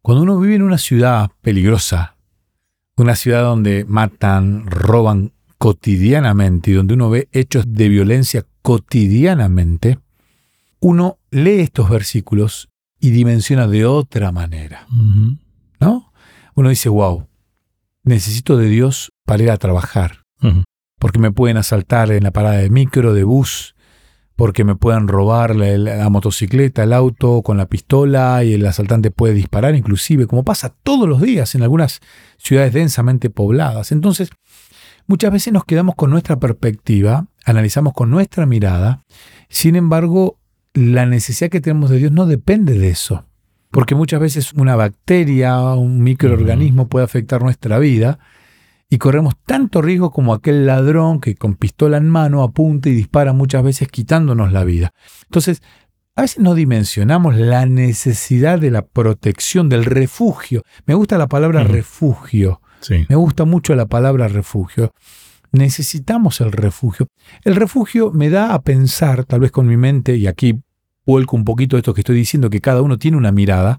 [0.00, 2.16] Cuando uno vive en una ciudad peligrosa,
[2.96, 9.98] una ciudad donde matan, roban cotidianamente y donde uno ve hechos de violencia cotidianamente,
[10.80, 12.68] uno lee estos versículos
[13.00, 14.86] y dimensiona de otra manera.
[15.80, 16.12] ¿No?
[16.54, 17.28] Uno dice, wow,
[18.04, 20.22] necesito de Dios para ir a trabajar,
[20.98, 23.74] porque me pueden asaltar en la parada de micro, de bus,
[24.34, 29.10] porque me pueden robar la, la, motocicleta, el auto con la pistola y el asaltante
[29.10, 32.00] puede disparar inclusive, como pasa todos los días en algunas
[32.36, 33.90] ciudades densamente pobladas.
[33.90, 34.30] Entonces,
[35.10, 39.04] Muchas veces nos quedamos con nuestra perspectiva, analizamos con nuestra mirada,
[39.48, 40.38] sin embargo,
[40.74, 43.24] la necesidad que tenemos de Dios no depende de eso,
[43.70, 48.18] porque muchas veces una bacteria, un microorganismo puede afectar nuestra vida
[48.90, 53.32] y corremos tanto riesgo como aquel ladrón que con pistola en mano apunta y dispara
[53.32, 54.92] muchas veces quitándonos la vida.
[55.22, 55.62] Entonces,
[56.16, 60.64] a veces no dimensionamos la necesidad de la protección, del refugio.
[60.84, 63.04] Me gusta la palabra refugio Sí.
[63.08, 64.92] Me gusta mucho la palabra refugio.
[65.52, 67.08] Necesitamos el refugio.
[67.44, 70.60] El refugio me da a pensar, tal vez con mi mente, y aquí
[71.06, 73.78] vuelco un poquito esto que estoy diciendo, que cada uno tiene una mirada.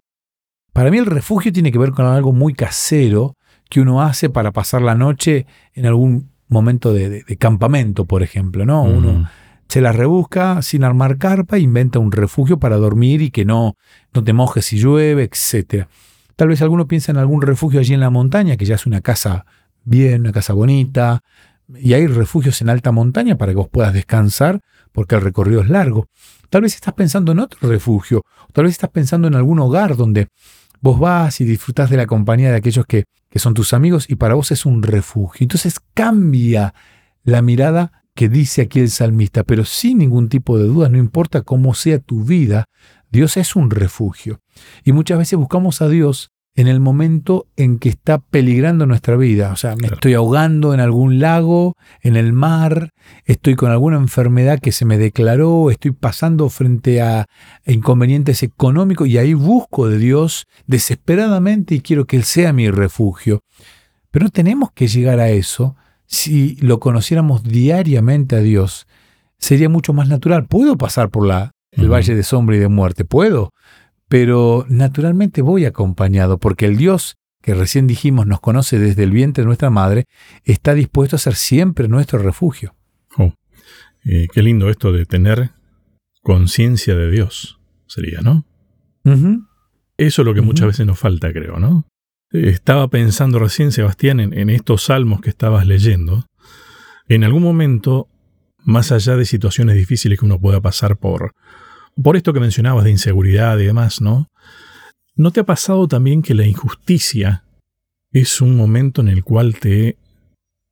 [0.74, 3.36] Para mí el refugio tiene que ver con algo muy casero
[3.70, 8.24] que uno hace para pasar la noche en algún momento de, de- de campamento, por
[8.24, 8.82] ejemplo, ¿no?
[8.84, 9.30] Uno
[9.68, 13.76] se la rebusca sin armar carpa, inventa un refugio para dormir y que no,
[14.16, 15.86] no te mojes si llueve, etc.
[16.40, 19.02] Tal vez alguno piensa en algún refugio allí en la montaña, que ya es una
[19.02, 19.46] casa
[19.84, 21.20] bien, una casa bonita,
[21.76, 24.62] y hay refugios en alta montaña para que vos puedas descansar
[24.94, 26.08] porque el recorrido es largo.
[26.50, 28.24] Tal vez estás pensando en otro refugio,
[28.54, 30.30] tal vez estás pensando en algún hogar donde
[30.80, 34.16] vos vas y disfrutás de la compañía de aquellos que, que son tus amigos y
[34.16, 35.44] para vos es un refugio.
[35.44, 36.74] Entonces cambia
[37.26, 41.42] la mirada que dice aquí el salmista, pero sin ningún tipo de duda, no importa
[41.42, 42.64] cómo sea tu vida,
[43.12, 44.40] Dios es un refugio.
[44.84, 49.52] Y muchas veces buscamos a Dios en el momento en que está peligrando nuestra vida.
[49.54, 49.96] O sea, me Claro.
[49.96, 52.90] estoy ahogando en algún lago, en el mar,
[53.26, 57.28] estoy con alguna enfermedad que se me declaró, estoy pasando frente a
[57.66, 63.42] inconvenientes económicos y ahí busco de Dios desesperadamente y quiero que Él sea mi refugio.
[64.12, 65.76] Pero no tenemos que llegar a eso
[66.08, 68.88] si lo conociéramos diariamente a Dios.
[69.38, 70.46] Sería mucho más natural.
[70.48, 73.52] Puedo pasar por la, el valle de sombra y de muerte, puedo,
[74.08, 79.44] pero naturalmente voy acompañado porque el Dios que recién dijimos nos conoce desde el vientre
[79.44, 80.06] de nuestra madre,
[80.44, 82.76] está dispuesto a ser siempre nuestro refugio.
[83.18, 83.34] Oh,
[84.06, 85.52] eh, qué lindo esto de tener
[86.22, 88.46] conciencia de Dios, sería, ¿no?
[89.98, 91.88] Eso es lo que muchas veces nos falta, creo, ¿no?
[92.32, 96.26] Estaba pensando recién, Sebastián, en, en estos salmos que estabas leyendo.
[97.08, 98.08] En algún momento,
[98.64, 101.34] más allá de situaciones difíciles que uno pueda pasar por,
[102.02, 104.28] por esto que mencionabas de inseguridad y demás, ¿no?
[105.16, 107.44] ¿No te ha pasado también que la injusticia
[108.12, 109.98] es un momento en el cual te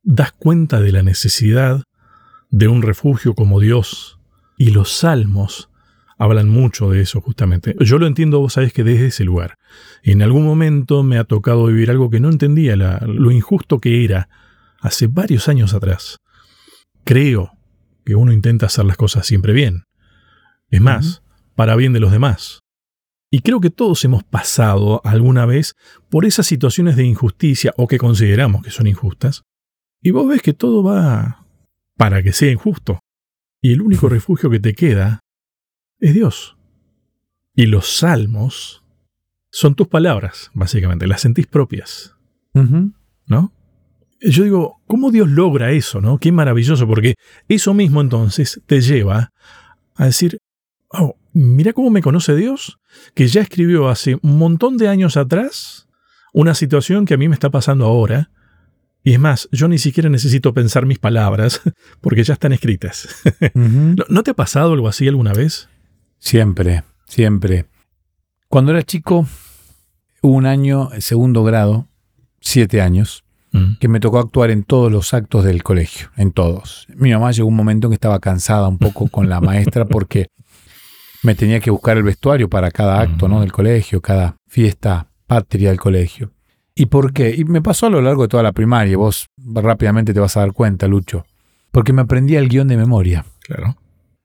[0.02, 1.82] das cuenta de la necesidad
[2.50, 4.18] de un refugio como Dios?
[4.56, 5.68] Y los salmos
[6.18, 7.76] hablan mucho de eso justamente.
[7.78, 9.54] Yo lo entiendo, vos sabés que desde ese lugar.
[10.02, 14.04] En algún momento me ha tocado vivir algo que no entendía, la- lo injusto que
[14.04, 14.28] era
[14.80, 16.16] hace varios años atrás.
[17.04, 17.52] Creo
[18.04, 19.84] que uno intenta hacer las cosas siempre bien.
[20.70, 21.22] Es más,
[21.54, 22.60] para bien de los demás.
[23.30, 25.74] Y creo que todos hemos pasado alguna vez
[26.08, 29.42] por esas situaciones de injusticia o que consideramos que son injustas.
[30.00, 31.44] Y vos ves que todo va
[31.96, 33.00] para que sea injusto.
[33.60, 35.20] Y el único refugio que te queda
[35.98, 36.56] es Dios.
[37.54, 38.84] Y los salmos
[39.50, 42.14] son tus palabras, básicamente, las sentís propias.
[43.26, 43.52] ¿no?
[44.20, 46.18] Yo digo, ¿cómo Dios logra eso, no?
[46.18, 47.14] Qué maravilloso, porque
[47.48, 49.32] eso mismo entonces te lleva
[49.94, 50.38] a decir,
[50.90, 52.78] oh, mira cómo me conoce Dios,
[53.14, 55.86] que ya escribió hace un montón de años atrás
[56.32, 58.30] una situación que a mí me está pasando ahora.
[59.02, 61.62] Y es más, yo ni siquiera necesito pensar mis palabras,
[62.00, 63.08] porque ya están escritas.
[63.54, 65.68] ¿No, no te ha pasado algo así alguna vez?
[66.18, 67.66] Siempre, siempre.
[68.48, 69.26] Cuando era chico,
[70.22, 71.86] hubo un año, segundo grado,
[72.40, 73.78] siete años, Mm.
[73.80, 76.86] que me tocó actuar en todos los actos del colegio, en todos.
[76.94, 80.26] Mi mamá llegó un momento en que estaba cansada un poco con la maestra porque
[81.22, 83.40] me tenía que buscar el vestuario para cada acto ¿no?
[83.40, 86.32] Del colegio, cada fiesta patria del colegio.
[86.74, 87.34] ¿Y por qué?
[87.36, 90.40] Y me pasó a lo largo de toda la primaria, vos rápidamente te vas a
[90.40, 91.26] dar cuenta, Lucho.
[91.72, 93.24] Porque me aprendía el guion de memoria.
[93.40, 93.76] Claro.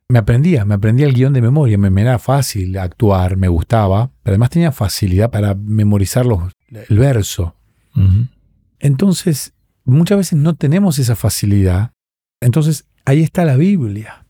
[0.08, 4.12] Me aprendía, me aprendía el guion de memoria, me, me era fácil actuar, me gustaba,
[4.22, 7.56] pero además tenía facilidad para memorizar los, el verso.
[8.80, 9.54] Entonces,
[9.86, 11.92] muchas veces no tenemos esa facilidad.
[12.40, 14.23] Entonces, ahí está la Biblia.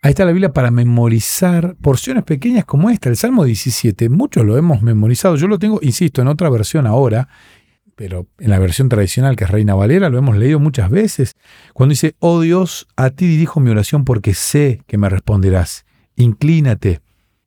[0.00, 4.08] Ahí está la Biblia para memorizar porciones pequeñas como esta, el Salmo 17.
[4.08, 5.34] Muchos lo hemos memorizado.
[5.34, 7.28] Yo lo tengo, insisto, en otra versión ahora,
[7.96, 11.32] pero en la versión tradicional que es Reina Valera lo hemos leído muchas veces.
[11.72, 15.84] Cuando dice, oh Dios, a ti dirijo mi oración porque sé que me responderás.
[16.14, 17.00] Inclínate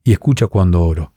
[0.04, 1.14] y escucha cuando oro.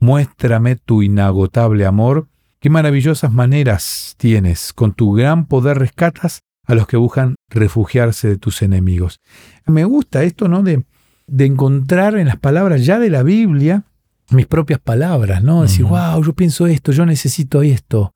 [0.00, 2.28] Muéstrame tu inagotable amor.
[2.60, 4.74] Qué maravillosas maneras tienes.
[4.74, 9.20] Con tu gran poder rescatas a los que buscan refugiarse de tus enemigos.
[9.66, 10.62] Me gusta esto, ¿no?
[10.62, 10.84] De,
[11.26, 13.84] de encontrar en las palabras ya de la Biblia
[14.30, 15.62] mis propias palabras, ¿no?
[15.62, 15.94] Decir, Ujú.
[15.94, 18.14] wow, yo pienso esto, yo necesito esto.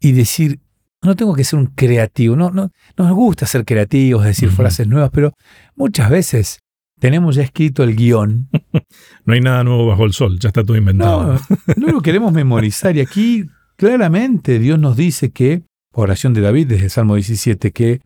[0.00, 0.60] Y decir,
[1.02, 4.86] no tengo que ser un creativo, no, no, no nos gusta ser creativos, decir frases
[4.86, 5.32] nuevas, pero
[5.74, 6.60] muchas veces
[7.00, 8.48] tenemos ya escrito el guion
[9.24, 11.34] No hay nada nuevo bajo el sol, ya está todo inventado.
[11.34, 11.40] no,
[11.76, 12.96] no lo queremos memorizar.
[12.96, 15.62] Y aquí claramente Dios nos dice que,
[16.02, 18.00] oración de David desde el Salmo 17, que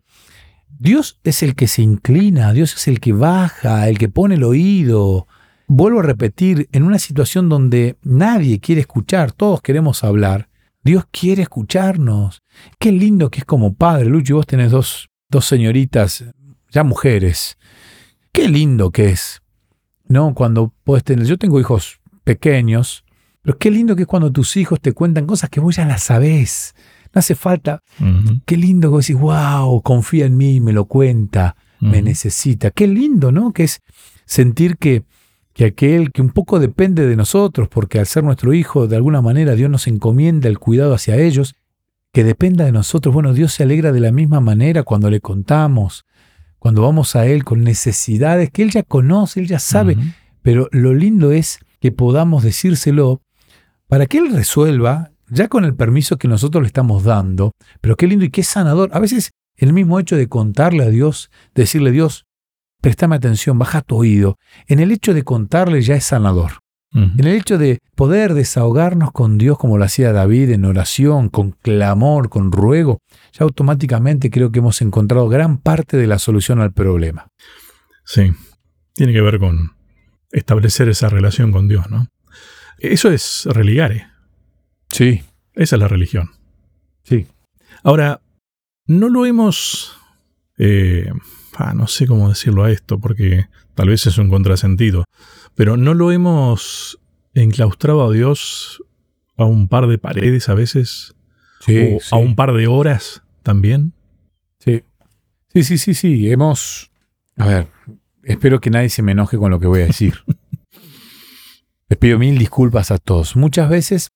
[0.79, 4.43] Dios es el que se inclina, Dios es el que baja, el que pone el
[4.43, 5.27] oído.
[5.67, 10.49] Vuelvo a repetir, en una situación donde nadie quiere escuchar, todos queremos hablar,
[10.83, 12.41] Dios quiere escucharnos.
[12.79, 16.25] Qué lindo que es como padre, Lucho, y vos tenés dos, dos señoritas,
[16.69, 17.57] ya mujeres.
[18.31, 19.41] Qué lindo que es,
[20.07, 20.33] ¿no?
[20.33, 23.03] Cuando puedes tener, yo tengo hijos pequeños,
[23.41, 26.03] pero qué lindo que es cuando tus hijos te cuentan cosas que vos ya las
[26.03, 26.73] sabés.
[27.13, 27.81] No hace falta.
[28.45, 32.71] Qué lindo que decís, wow, confía en mí, me lo cuenta, me necesita.
[32.71, 33.51] Qué lindo, ¿no?
[33.51, 33.81] Que es
[34.25, 35.03] sentir que,
[35.53, 39.21] que aquel que un poco depende de nosotros, porque al ser nuestro hijo, de alguna
[39.21, 41.55] manera Dios nos encomienda el cuidado hacia ellos,
[42.11, 43.13] que dependa de nosotros.
[43.13, 46.05] Bueno, Dios se alegra de la misma manera cuando le contamos,
[46.59, 49.97] cuando vamos a Él con necesidades que Él ya conoce, Él ya sabe,
[50.41, 53.21] pero lo lindo es que podamos decírselo
[53.87, 58.07] para que Él resuelva, ya con el permiso que nosotros le estamos dando, pero qué
[58.07, 58.89] lindo y qué sanador.
[58.93, 62.25] A veces el mismo hecho de contarle a Dios, decirle Dios,
[62.81, 66.59] préstame atención, baja tu oído, en el hecho de contarle ya es sanador.
[66.93, 71.51] En el hecho de poder desahogarnos con Dios como lo hacía David en oración, con
[71.51, 72.99] clamor, con ruego,
[73.31, 77.29] ya automáticamente creo que hemos encontrado gran parte de la solución al problema.
[78.03, 78.33] Sí,
[78.93, 79.71] tiene que ver con
[80.31, 82.07] establecer esa relación con Dios, ¿no?
[82.77, 84.10] Eso es religare.
[84.91, 85.23] Sí.
[85.53, 86.31] Esa es la religión.
[87.03, 87.27] Sí.
[87.83, 88.21] Ahora,
[88.85, 89.97] no lo hemos...
[90.57, 91.11] Eh,
[91.55, 95.05] ah, no sé cómo decirlo a esto, porque tal vez es un contrasentido.
[95.55, 96.99] Pero no lo hemos
[97.33, 98.83] enclaustrado a Dios
[99.37, 101.15] a un par de paredes a veces.
[101.61, 103.93] Sí, o a un par de horas también.
[104.59, 104.83] Sí.
[105.53, 106.31] Sí, sí, sí, sí.
[106.31, 106.91] Hemos.
[107.37, 107.67] A ver,
[108.23, 110.15] espero que nadie se me enoje con lo que voy a decir.
[111.89, 113.35] Les pido mil disculpas a todos.
[113.35, 114.09] Muchas veces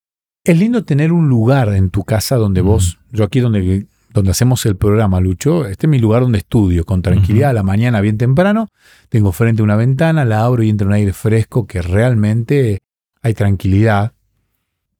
[0.46, 4.64] es lindo tener un lugar en tu casa donde vos, yo aquí donde donde hacemos
[4.64, 8.16] el programa, Lucho, este es mi lugar donde estudio, con tranquilidad, a la mañana bien
[8.16, 8.68] temprano,
[9.10, 12.78] tengo frente a una ventana, la abro y entra un aire fresco que realmente
[13.20, 14.12] hay tranquilidad,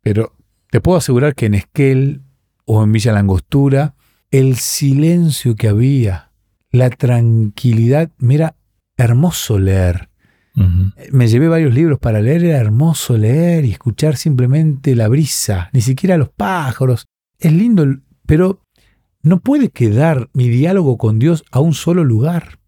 [0.02, 0.34] pero
[0.70, 2.20] te puedo asegurar que en Esquel
[2.66, 3.94] o en Villa Langostura,
[4.30, 6.32] el silencio que había,
[6.70, 8.56] la tranquilidad, mira,
[8.98, 10.10] hermoso leer.
[11.12, 15.82] Me llevé varios libros para leer, era hermoso leer y escuchar simplemente la brisa, ni
[15.82, 17.06] siquiera los pájaros.
[17.38, 17.84] Es lindo,
[18.24, 18.62] pero
[19.22, 22.58] no puede quedar mi diálogo con Dios a un solo lugar.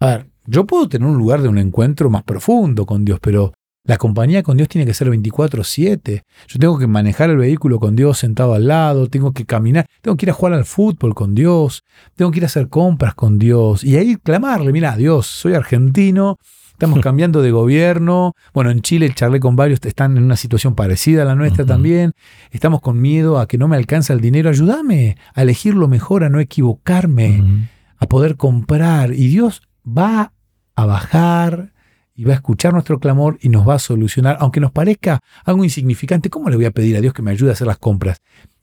[0.00, 3.52] A ver, yo puedo tener un lugar de un encuentro más profundo con Dios, pero
[3.88, 6.22] la compañía con Dios tiene que ser 24/7.
[6.46, 10.14] Yo tengo que manejar el vehículo con Dios sentado al lado, tengo que caminar, tengo
[10.18, 13.38] que ir a jugar al fútbol con Dios, tengo que ir a hacer compras con
[13.38, 16.36] Dios y ahí clamarle, mira, Dios, soy argentino,
[16.72, 18.34] Estamos cambiando de gobierno.
[18.52, 22.12] Bueno, en Chile charlé con varios, están en una situación parecida a la nuestra también.
[22.52, 24.50] Estamos con miedo a que no me alcanza el dinero.
[24.50, 29.12] Ayúdame a elegir lo mejor, a no equivocarme, a poder comprar.
[29.12, 30.32] Y Dios va
[30.76, 31.72] a bajar
[32.18, 34.38] y va a escuchar nuestro clamor y nos va a solucionar.
[34.40, 37.50] Aunque nos parezca algo insignificante, ¿cómo le voy a pedir a Dios que me ayude
[37.50, 38.18] a hacer las compras?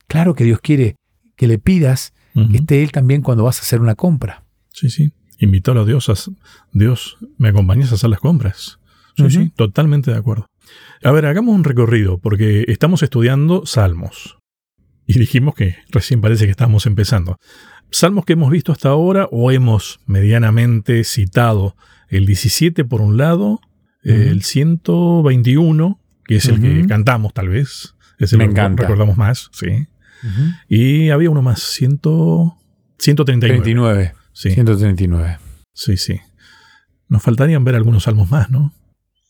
[0.07, 0.97] Claro que Dios quiere
[1.37, 4.43] que le pidas que esté Él también cuando vas a hacer una compra.
[4.73, 5.13] Sí, sí.
[5.39, 6.15] Invitar a Dios a
[6.73, 8.77] Dios, ¿me acompañas a hacer las compras?
[9.15, 10.47] Sí, sí, totalmente de acuerdo.
[11.01, 14.37] A ver, hagamos un recorrido, porque estamos estudiando salmos.
[15.05, 17.37] Y dijimos que recién parece que estamos empezando.
[17.89, 21.77] Salmos que hemos visto hasta ahora o hemos medianamente citado
[22.09, 23.59] el 17 por un lado,
[24.03, 29.49] el 121, que es el que cantamos tal vez, es el Me que recordamos más,
[29.51, 29.87] sí.
[30.67, 31.99] Y había uno más, 100,
[32.97, 33.61] 139.
[33.61, 34.13] 39.
[34.33, 34.51] Sí.
[34.51, 35.37] 139.
[35.73, 36.19] Sí, sí.
[37.07, 38.73] Nos faltarían ver algunos salmos más, ¿no?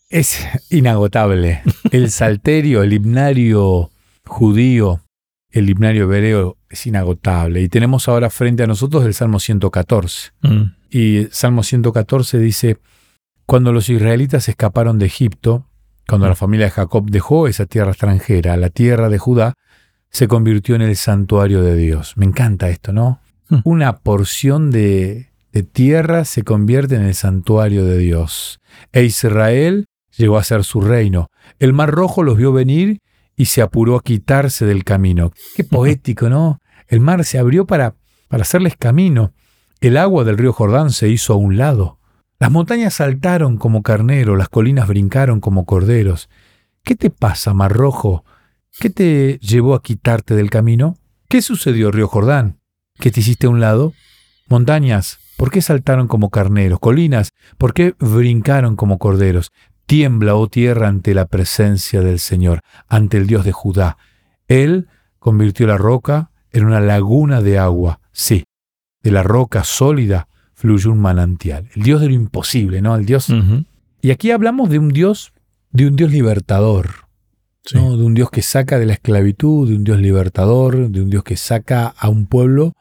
[0.09, 1.61] Es inagotable.
[1.91, 3.91] El salterio, el himnario
[4.25, 5.01] judío,
[5.51, 7.61] el himnario hebreo es inagotable.
[7.61, 10.31] Y tenemos ahora frente a nosotros el Salmo 114.
[10.41, 10.61] Mm.
[10.89, 12.77] Y el Salmo 114 dice,
[13.45, 15.67] cuando los israelitas escaparon de Egipto,
[16.07, 19.53] cuando la familia de Jacob dejó esa tierra extranjera, la tierra de Judá,
[20.09, 22.13] se convirtió en el santuario de Dios.
[22.15, 23.19] Me encanta esto, ¿no?
[23.49, 23.59] Hmm.
[23.63, 28.59] Una porción de, de tierra se convierte en el santuario de Dios.
[28.93, 29.85] E Israel
[30.15, 31.27] llegó a ser su reino.
[31.59, 32.99] El mar rojo los vio venir
[33.35, 35.31] y se apuró a quitarse del camino.
[35.55, 36.59] Qué poético, ¿no?
[36.87, 37.95] El mar se abrió para,
[38.27, 39.33] para hacerles camino.
[39.81, 41.99] El agua del río Jordán se hizo a un lado.
[42.39, 46.29] Las montañas saltaron como carneros, las colinas brincaron como corderos.
[46.83, 48.25] ¿Qué te pasa, Mar Rojo?
[48.79, 50.97] ¿Qué te llevó a quitarte del camino?
[51.29, 52.59] ¿Qué sucedió, río Jordán?
[52.99, 53.93] ¿Que te hiciste a un lado?
[54.47, 56.79] Montañas, ¿por qué saltaron como carneros?
[56.79, 59.51] Colinas, ¿por qué brincaron como corderos?
[59.85, 63.97] Tiembla, oh tierra, ante la presencia del Señor, ante el Dios de Judá.
[64.47, 64.87] Él
[65.19, 67.99] convirtió la roca en una laguna de agua.
[68.13, 68.45] Sí,
[69.03, 71.69] de la roca sólida fluye un manantial.
[71.75, 72.95] El Dios de lo imposible, ¿no?
[72.95, 73.27] El Dios.
[74.01, 75.33] Y aquí hablamos de un Dios,
[75.71, 77.05] de un Dios libertador.
[77.65, 77.77] Sí.
[77.77, 77.97] ¿no?
[77.97, 81.23] de un Dios que saca de la esclavitud, de un Dios libertador, de un Dios
[81.23, 82.73] que saca a un pueblo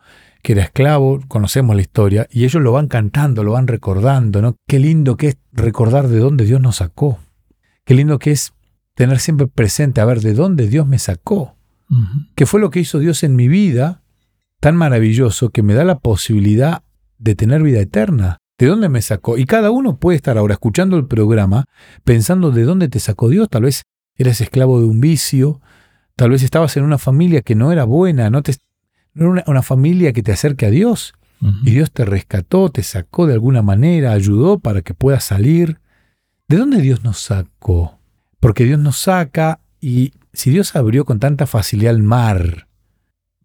[0.42, 4.56] que era esclavo, conocemos la historia, y ellos lo van cantando, lo van recordando, ¿no?
[4.68, 7.18] Qué lindo que es recordar de dónde Dios nos sacó.
[7.86, 8.52] Qué lindo que es
[8.94, 11.56] tener siempre presente, a ver, de dónde Dios me sacó.
[11.90, 12.26] Ujú.
[12.34, 14.02] ¿Qué fue lo que hizo Dios en mi vida
[14.60, 16.82] tan maravilloso que me da la posibilidad
[17.18, 18.38] de tener vida eterna?
[18.58, 19.36] ¿De dónde me sacó?
[19.36, 21.66] Y cada uno puede estar ahora escuchando el programa
[22.04, 23.48] pensando de dónde te sacó Dios.
[23.48, 23.82] Tal vez
[24.16, 25.60] eres esclavo de un vicio,
[26.16, 28.54] tal vez estabas en una familia que no era buena, no, te,
[29.12, 31.14] no era una, una familia que te acerque a Dios
[31.62, 35.78] y Dios te rescató, te sacó de alguna manera, ayudó para que puedas salir.
[36.48, 37.98] ¿De dónde Dios nos sacó?
[38.40, 42.68] Porque Dios nos saca y si Dios abrió con tanta facilidad el mar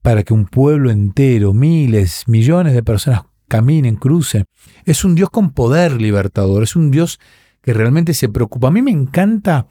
[0.02, 4.46] para que un pueblo entero, miles, millones de personas caminen, crucen,
[4.86, 7.20] es un Dios con poder libertador, es un Dios
[7.62, 8.68] que realmente se preocupa.
[8.68, 9.68] A mí me encanta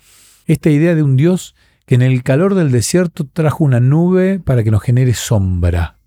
[0.47, 1.55] esta idea de un Dios
[1.87, 5.98] que en el calor del desierto trajo una nube para que nos genere sombra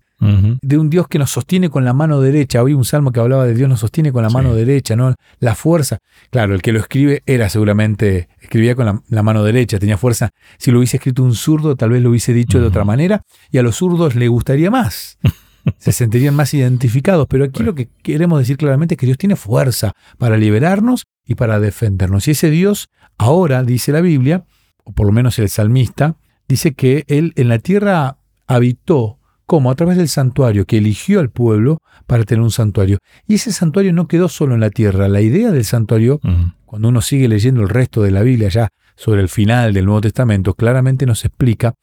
[0.62, 2.62] De un Dios que nos sostiene con la mano derecha.
[2.62, 4.34] Hoy un salmo que hablaba de Dios nos sostiene con la Sí.
[4.34, 5.14] mano derecha, ¿no?
[5.40, 5.98] La fuerza.
[6.30, 10.30] Claro, el que lo escribe era seguramente, escribía con la, la mano derecha, tenía fuerza.
[10.58, 13.58] Si lo hubiese escrito un zurdo, tal vez lo hubiese dicho de otra manera, y
[13.58, 15.18] a los zurdos le gustaría más.
[15.78, 17.26] Se sentirían más identificados.
[17.28, 17.70] Pero aquí Bueno.
[17.70, 22.26] lo que queremos decir claramente es que Dios tiene fuerza para liberarnos y para defendernos.
[22.28, 24.44] Y ese Dios, ahora, dice la Biblia,
[24.84, 26.16] o por lo menos el salmista,
[26.48, 28.18] dice que Él en la tierra
[28.48, 29.18] habitó
[29.52, 32.96] como a través del santuario, que eligió al pueblo para tener un santuario.
[33.28, 35.08] Y ese santuario no quedó solo en la tierra.
[35.08, 36.20] La idea del santuario,
[36.64, 40.00] cuando uno sigue leyendo el resto de la Biblia ya sobre el final del Nuevo
[40.00, 41.74] Testamento, claramente nos explica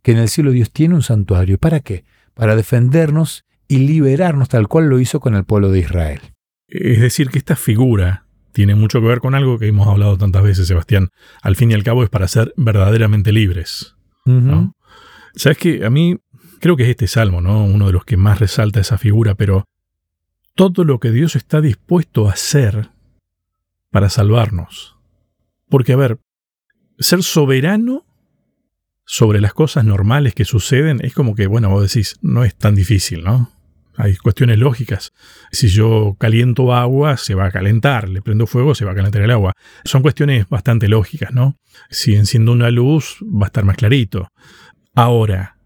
[0.00, 1.58] que en el cielo Dios tiene un santuario.
[1.58, 2.04] ¿Para qué?
[2.32, 6.20] Para defendernos y liberarnos tal cual lo hizo con el pueblo de Israel.
[6.68, 10.42] Es decir, que esta figura tiene mucho que ver con algo que hemos hablado tantas
[10.42, 11.10] veces, Sebastián.
[11.42, 13.94] Al fin y al cabo es para ser verdaderamente libres.
[14.24, 14.74] ¿no?
[15.34, 16.16] Sabes que a mí
[16.60, 17.64] creo que es este salmo, ¿no?
[17.64, 19.64] Uno de los que más resalta esa figura, pero
[20.54, 22.90] todo lo que Dios está dispuesto a hacer
[23.90, 24.96] para salvarnos.
[25.68, 26.18] Porque, a ver,
[26.98, 28.04] ser soberano
[29.04, 32.74] sobre las cosas normales que suceden es como que, bueno, vos decís, no es tan
[32.74, 33.50] difícil, ¿no?
[33.96, 35.12] Hay cuestiones lógicas.
[35.50, 38.08] Si yo caliento agua, se va a calentar.
[38.08, 39.52] Le prendo fuego, se va a calentar el agua.
[39.84, 41.56] Son cuestiones bastante lógicas, ¿no?
[41.90, 44.28] Si enciendo una luz, va a estar más clarito.
[44.94, 45.56] Ahora,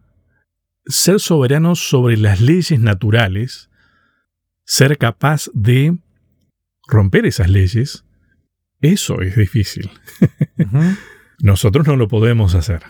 [0.87, 3.71] ser soberano sobre las leyes naturales,
[4.65, 5.97] ser capaz de
[6.87, 8.05] romper esas leyes,
[8.81, 9.91] eso es difícil.
[11.41, 12.83] Nosotros no lo podemos hacer.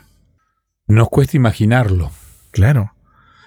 [0.86, 2.10] Nos cuesta imaginarlo.
[2.50, 2.94] Claro.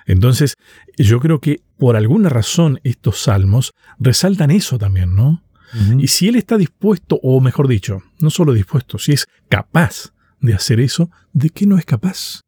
[0.06, 0.56] Entonces,
[0.98, 5.44] yo creo que por alguna razón estos salmos resaltan eso también, ¿no?
[5.98, 10.54] Y si él está dispuesto, o mejor dicho, no solo dispuesto, si es capaz de
[10.54, 12.42] hacer eso, ¿de qué no es capaz?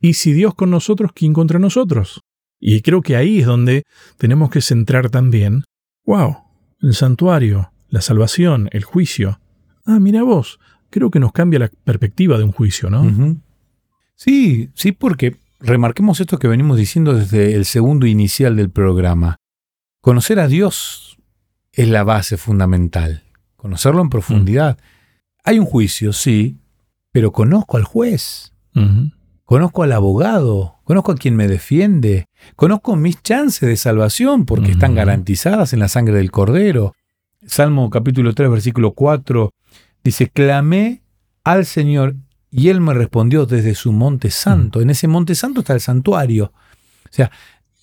[0.00, 2.20] Y si Dios con nosotros, ¿quién contra nosotros?
[2.58, 3.84] Y creo que ahí es donde
[4.18, 5.64] tenemos que centrar también,
[6.04, 6.36] wow,
[6.80, 9.40] el santuario, la salvación, el juicio.
[9.84, 10.60] Ah, mira vos,
[10.90, 13.38] creo que nos cambia la perspectiva de un juicio, ¿no?
[14.14, 19.36] Sí, sí, porque remarquemos esto que venimos diciendo desde el segundo inicial del programa.
[20.02, 21.18] Conocer a Dios
[21.72, 23.22] es la base fundamental.
[23.56, 24.78] Conocerlo en profundidad.
[25.44, 26.58] Hay un juicio, sí,
[27.12, 28.52] pero conozco al juez.
[29.50, 34.94] Conozco al abogado, conozco a quien me defiende, conozco mis chances de salvación porque están
[34.94, 36.94] garantizadas en la sangre del Cordero.
[37.44, 39.52] Salmo capítulo 3, versículo 4
[40.04, 41.02] dice, clamé
[41.42, 42.14] al Señor
[42.52, 44.82] y Él me respondió desde su monte santo.
[44.82, 46.52] En ese monte santo está el santuario.
[47.06, 47.32] O sea,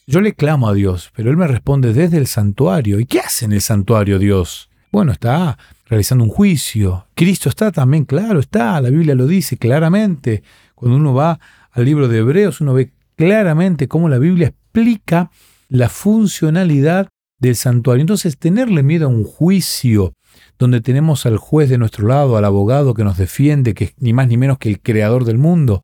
[0.05, 2.97] yo le clamo a Dios, pero Él me responde desde el santuario.
[2.97, 4.69] ¿Y qué hace en el santuario Dios?
[4.89, 5.57] Bueno, está
[5.89, 7.07] realizando un juicio.
[7.13, 8.79] Cristo está también, claro, está.
[8.79, 10.43] La Biblia lo dice claramente.
[10.75, 11.39] Cuando uno va
[11.77, 15.29] al libro de Hebreos, uno ve claramente cómo la Biblia explica
[15.69, 17.07] la funcionalidad
[17.39, 18.01] del santuario.
[18.01, 20.13] Entonces, tenerle miedo a un juicio
[20.57, 24.11] donde tenemos al juez de nuestro lado, al abogado que nos defiende, que es ni
[24.11, 25.83] más ni menos que el creador del mundo.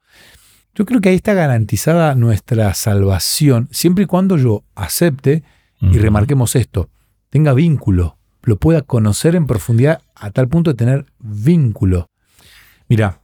[0.73, 5.43] Yo creo que ahí está garantizada nuestra salvación, siempre y cuando yo acepte,
[5.79, 6.89] y remarquemos esto,
[7.29, 12.07] tenga vínculo, lo pueda conocer en profundidad a tal punto de tener vínculo.
[12.87, 13.19] Mira,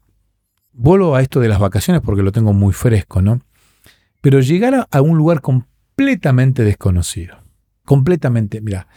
[0.79, 3.41] vuelvo a esto de las vacaciones porque lo tengo muy fresco, ¿no?
[4.21, 7.37] Pero llegar a, un lugar completamente desconocido,
[7.85, 8.87] completamente, mira,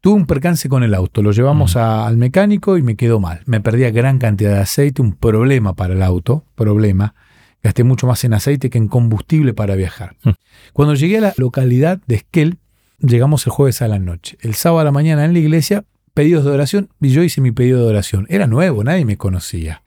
[0.00, 3.40] tuve un percance con el auto, lo llevamos a- al mecánico y me quedó mal.
[3.46, 7.14] Me perdía gran cantidad de aceite, un problema para el auto, problema.
[7.62, 10.16] Gasté mucho más en aceite que en combustible para viajar.
[10.24, 10.30] Mm.
[10.72, 12.58] Cuando llegué a la localidad de Esquel,
[12.98, 14.36] llegamos el jueves a la noche.
[14.40, 17.52] El sábado a la mañana en la iglesia, pedidos de oración, y yo hice mi
[17.52, 18.26] pedido de oración.
[18.28, 19.81] Era nuevo, nadie me conocía.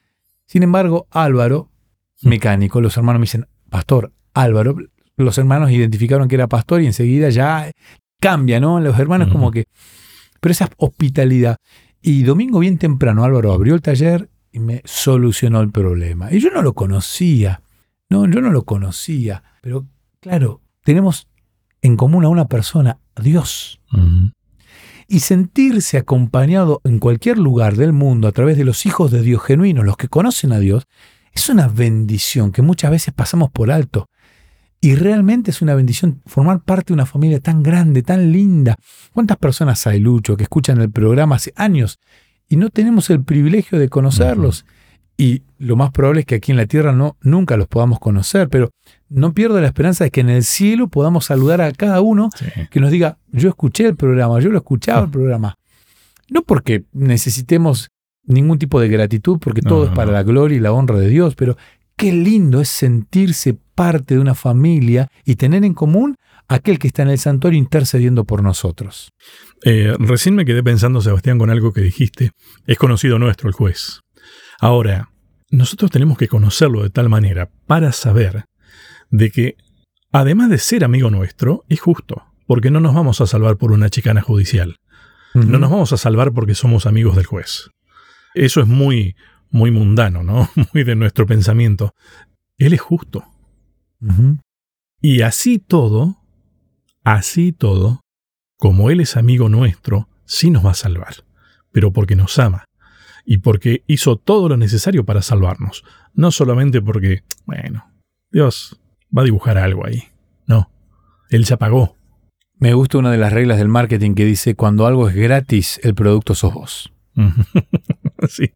[0.56, 1.70] Sin embargo, Álvaro
[2.22, 4.78] mecánico, los hermanos me dicen, Pastor Álvaro,
[5.18, 7.70] los hermanos identificaron que era pastor y enseguida ya
[8.22, 8.80] cambia, ¿no?
[8.80, 9.66] Los hermanos como que...
[10.39, 11.58] Pero esa hospitalidad.
[12.01, 16.32] Y domingo bien temprano Álvaro abrió el taller y me solucionó el problema.
[16.32, 17.62] Y yo no lo conocía.
[18.10, 19.43] No, yo no lo conocía.
[19.62, 19.86] Pero
[20.22, 21.28] claro, tenemos
[21.82, 23.82] en común a una persona, a Dios.
[25.08, 29.43] Y sentirse acompañado en cualquier lugar del mundo a través de los hijos de Dios
[29.43, 30.88] genuinos, los que conocen a Dios,
[31.32, 34.10] es una bendición que muchas veces pasamos por alto.
[34.82, 38.78] Y realmente es una bendición formar parte de una familia tan grande, tan linda.
[39.14, 41.99] ¿Cuántas personas hay, Lucho, que escuchan el programa hace años
[42.47, 44.66] y no tenemos el privilegio de conocerlos?
[45.18, 48.49] Y lo más probable es que aquí en la tierra no, nunca los podamos conocer,
[48.49, 48.70] pero
[49.07, 52.30] no pierdo la esperanza de que en el cielo podamos saludar a cada uno
[52.70, 55.55] que nos diga, yo escuché el programa, yo lo escuchaba el programa.
[56.30, 57.89] No porque necesitemos
[58.26, 61.36] ningún tipo de gratitud, porque todo es para la gloria y la honra de Dios,
[61.36, 61.55] pero
[61.95, 66.16] qué lindo es sentirse parte de una familia y tener en común
[66.47, 69.09] aquel que está en el santuario intercediendo por nosotros.
[69.63, 72.32] Eh, recién me quedé pensando, Sebastián, con algo que dijiste.
[72.68, 74.01] Es conocido nuestro el juez.
[74.60, 75.10] Ahora,
[75.49, 78.45] nosotros tenemos que conocerlo de tal manera para saber
[79.10, 79.58] de que,
[80.12, 83.89] además de ser amigo nuestro, es justo, porque no nos vamos a salvar por una
[83.89, 84.78] chicana judicial.
[85.34, 87.70] No nos vamos a salvar porque somos amigos del juez.
[88.36, 89.18] Eso es muy,
[89.49, 90.49] muy mundano, ¿no?
[90.74, 91.93] Muy de nuestro pensamiento.
[92.58, 93.26] Él es justo.
[95.01, 96.22] Y así todo,
[97.03, 97.99] así todo,
[98.58, 101.26] como Él es amigo nuestro, sí nos va a salvar,
[101.74, 102.64] pero porque nos ama
[103.26, 107.86] y porque hizo todo lo necesario para salvarnos, no solamente porque, bueno,
[108.32, 108.80] Dios
[109.15, 110.03] va a dibujar algo ahí,
[110.47, 110.69] no,
[111.30, 111.95] Él ya pagó.
[112.57, 115.93] Me gusta una de las reglas del marketing que dice, cuando algo es gratis, el
[115.93, 116.93] producto sos vos.
[118.30, 118.51] sí.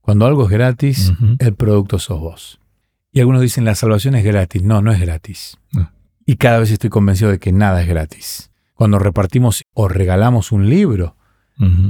[0.00, 2.60] Cuando algo es gratis, el producto sos vos.
[3.12, 4.62] Y algunos dicen, la salvación es gratis.
[4.62, 5.58] No, no es gratis.
[6.24, 8.50] Y cada vez estoy convencido de que nada es gratis.
[8.74, 11.16] Cuando repartimos o regalamos un libro,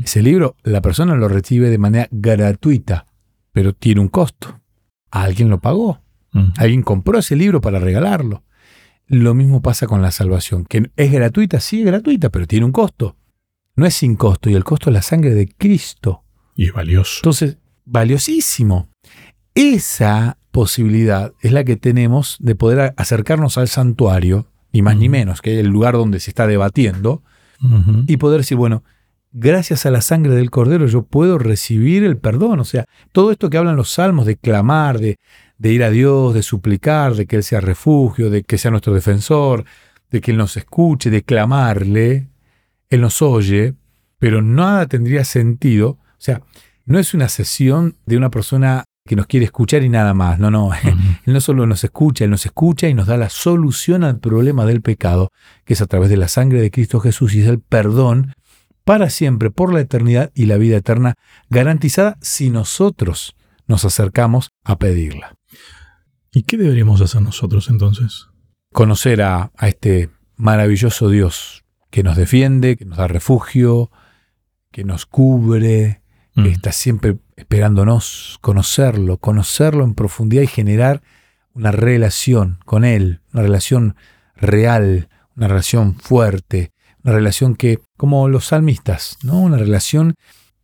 [0.02, 3.06] ese libro la persona lo recibe de manera gratuita,
[3.52, 4.60] pero tiene un costo.
[5.10, 6.00] Alguien lo pagó.
[6.56, 8.44] Alguien compró ese libro para regalarlo.
[9.06, 12.72] Lo mismo pasa con la salvación, que es gratuita, sí es gratuita, pero tiene un
[12.72, 13.16] costo.
[13.74, 16.22] No es sin costo, y el costo es la sangre de Cristo.
[16.54, 17.18] Y es valioso.
[17.18, 18.88] Entonces, valiosísimo.
[19.54, 25.42] Esa posibilidad es la que tenemos de poder acercarnos al santuario, ni más ni menos,
[25.42, 27.24] que es el lugar donde se está debatiendo,
[28.06, 28.84] y poder decir, bueno,
[29.32, 32.60] gracias a la sangre del Cordero yo puedo recibir el perdón.
[32.60, 35.18] O sea, todo esto que hablan los salmos de clamar, de,
[35.58, 38.94] de ir a Dios, de suplicar, de que Él sea refugio, de que sea nuestro
[38.94, 39.64] defensor,
[40.10, 42.28] de que Él nos escuche, de clamarle,
[42.88, 43.74] Él nos oye,
[44.18, 45.90] pero nada tendría sentido.
[45.90, 46.42] O sea,
[46.84, 50.38] no es una sesión de una persona que nos quiere escuchar y nada más.
[50.38, 50.70] No, no.
[51.24, 54.66] Él no solo nos escucha, Él nos escucha y nos da la solución al problema
[54.66, 55.30] del pecado,
[55.64, 58.34] que es a través de la sangre de Cristo Jesús y es el perdón
[58.90, 61.14] para siempre, por la eternidad y la vida eterna,
[61.48, 63.36] garantizada si nosotros
[63.68, 65.36] nos acercamos a pedirla.
[66.32, 68.26] ¿Y qué deberíamos hacer nosotros entonces?
[68.72, 73.92] Conocer a, a este maravilloso Dios que nos defiende, que nos da refugio,
[74.72, 76.02] que nos cubre,
[76.34, 76.46] que mm.
[76.46, 81.00] está siempre esperándonos, conocerlo, conocerlo en profundidad y generar
[81.52, 83.94] una relación con Él, una relación
[84.34, 86.72] real, una relación fuerte,
[87.04, 89.40] una relación que, como los salmistas, ¿no?
[89.40, 90.14] Una relación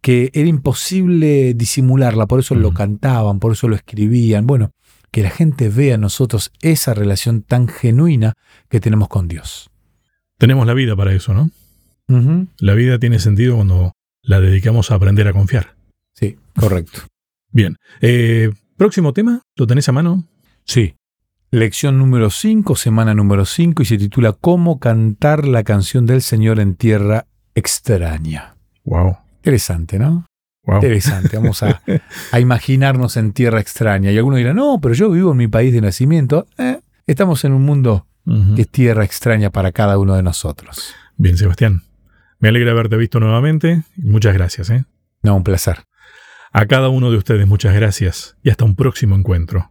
[0.01, 4.47] que era imposible disimularla, por eso lo cantaban, por eso lo escribían.
[4.47, 4.71] Bueno,
[5.11, 8.35] que la gente vea en nosotros esa relación tan genuina
[8.69, 9.71] que tenemos con Dios.
[10.39, 11.51] Tenemos la vida para eso, ¿no?
[12.59, 15.75] La vida tiene sentido cuando la dedicamos a aprender a confiar.
[16.13, 17.01] Sí, correcto.
[17.51, 17.77] Bien.
[18.01, 20.25] Eh, próximo tema, ¿lo tenés a mano?
[20.65, 20.95] Sí.
[21.53, 26.59] Lección número 5, semana número 5, y se titula Cómo cantar la canción del Señor
[26.59, 28.57] en tierra extraña.
[28.85, 29.19] Wow.
[29.37, 30.27] Interesante, ¿no?
[30.65, 30.77] Wow.
[30.77, 31.37] Interesante.
[31.37, 31.81] Vamos a,
[32.39, 34.11] imaginarnos en tierra extraña.
[34.11, 36.49] Y alguno dirá, no, pero yo vivo en mi país de nacimiento.
[36.59, 38.07] Eh, estamos en un mundo
[38.57, 40.95] que es tierra extraña para cada uno de nosotros.
[41.17, 41.83] Bien, Sebastián.
[42.41, 43.85] Me alegra haberte visto nuevamente.
[43.97, 44.69] Muchas gracias.
[44.71, 44.85] ¿eh?
[45.23, 45.85] No, un placer.
[46.53, 49.71] A cada uno de ustedes muchas gracias y hasta un próximo encuentro.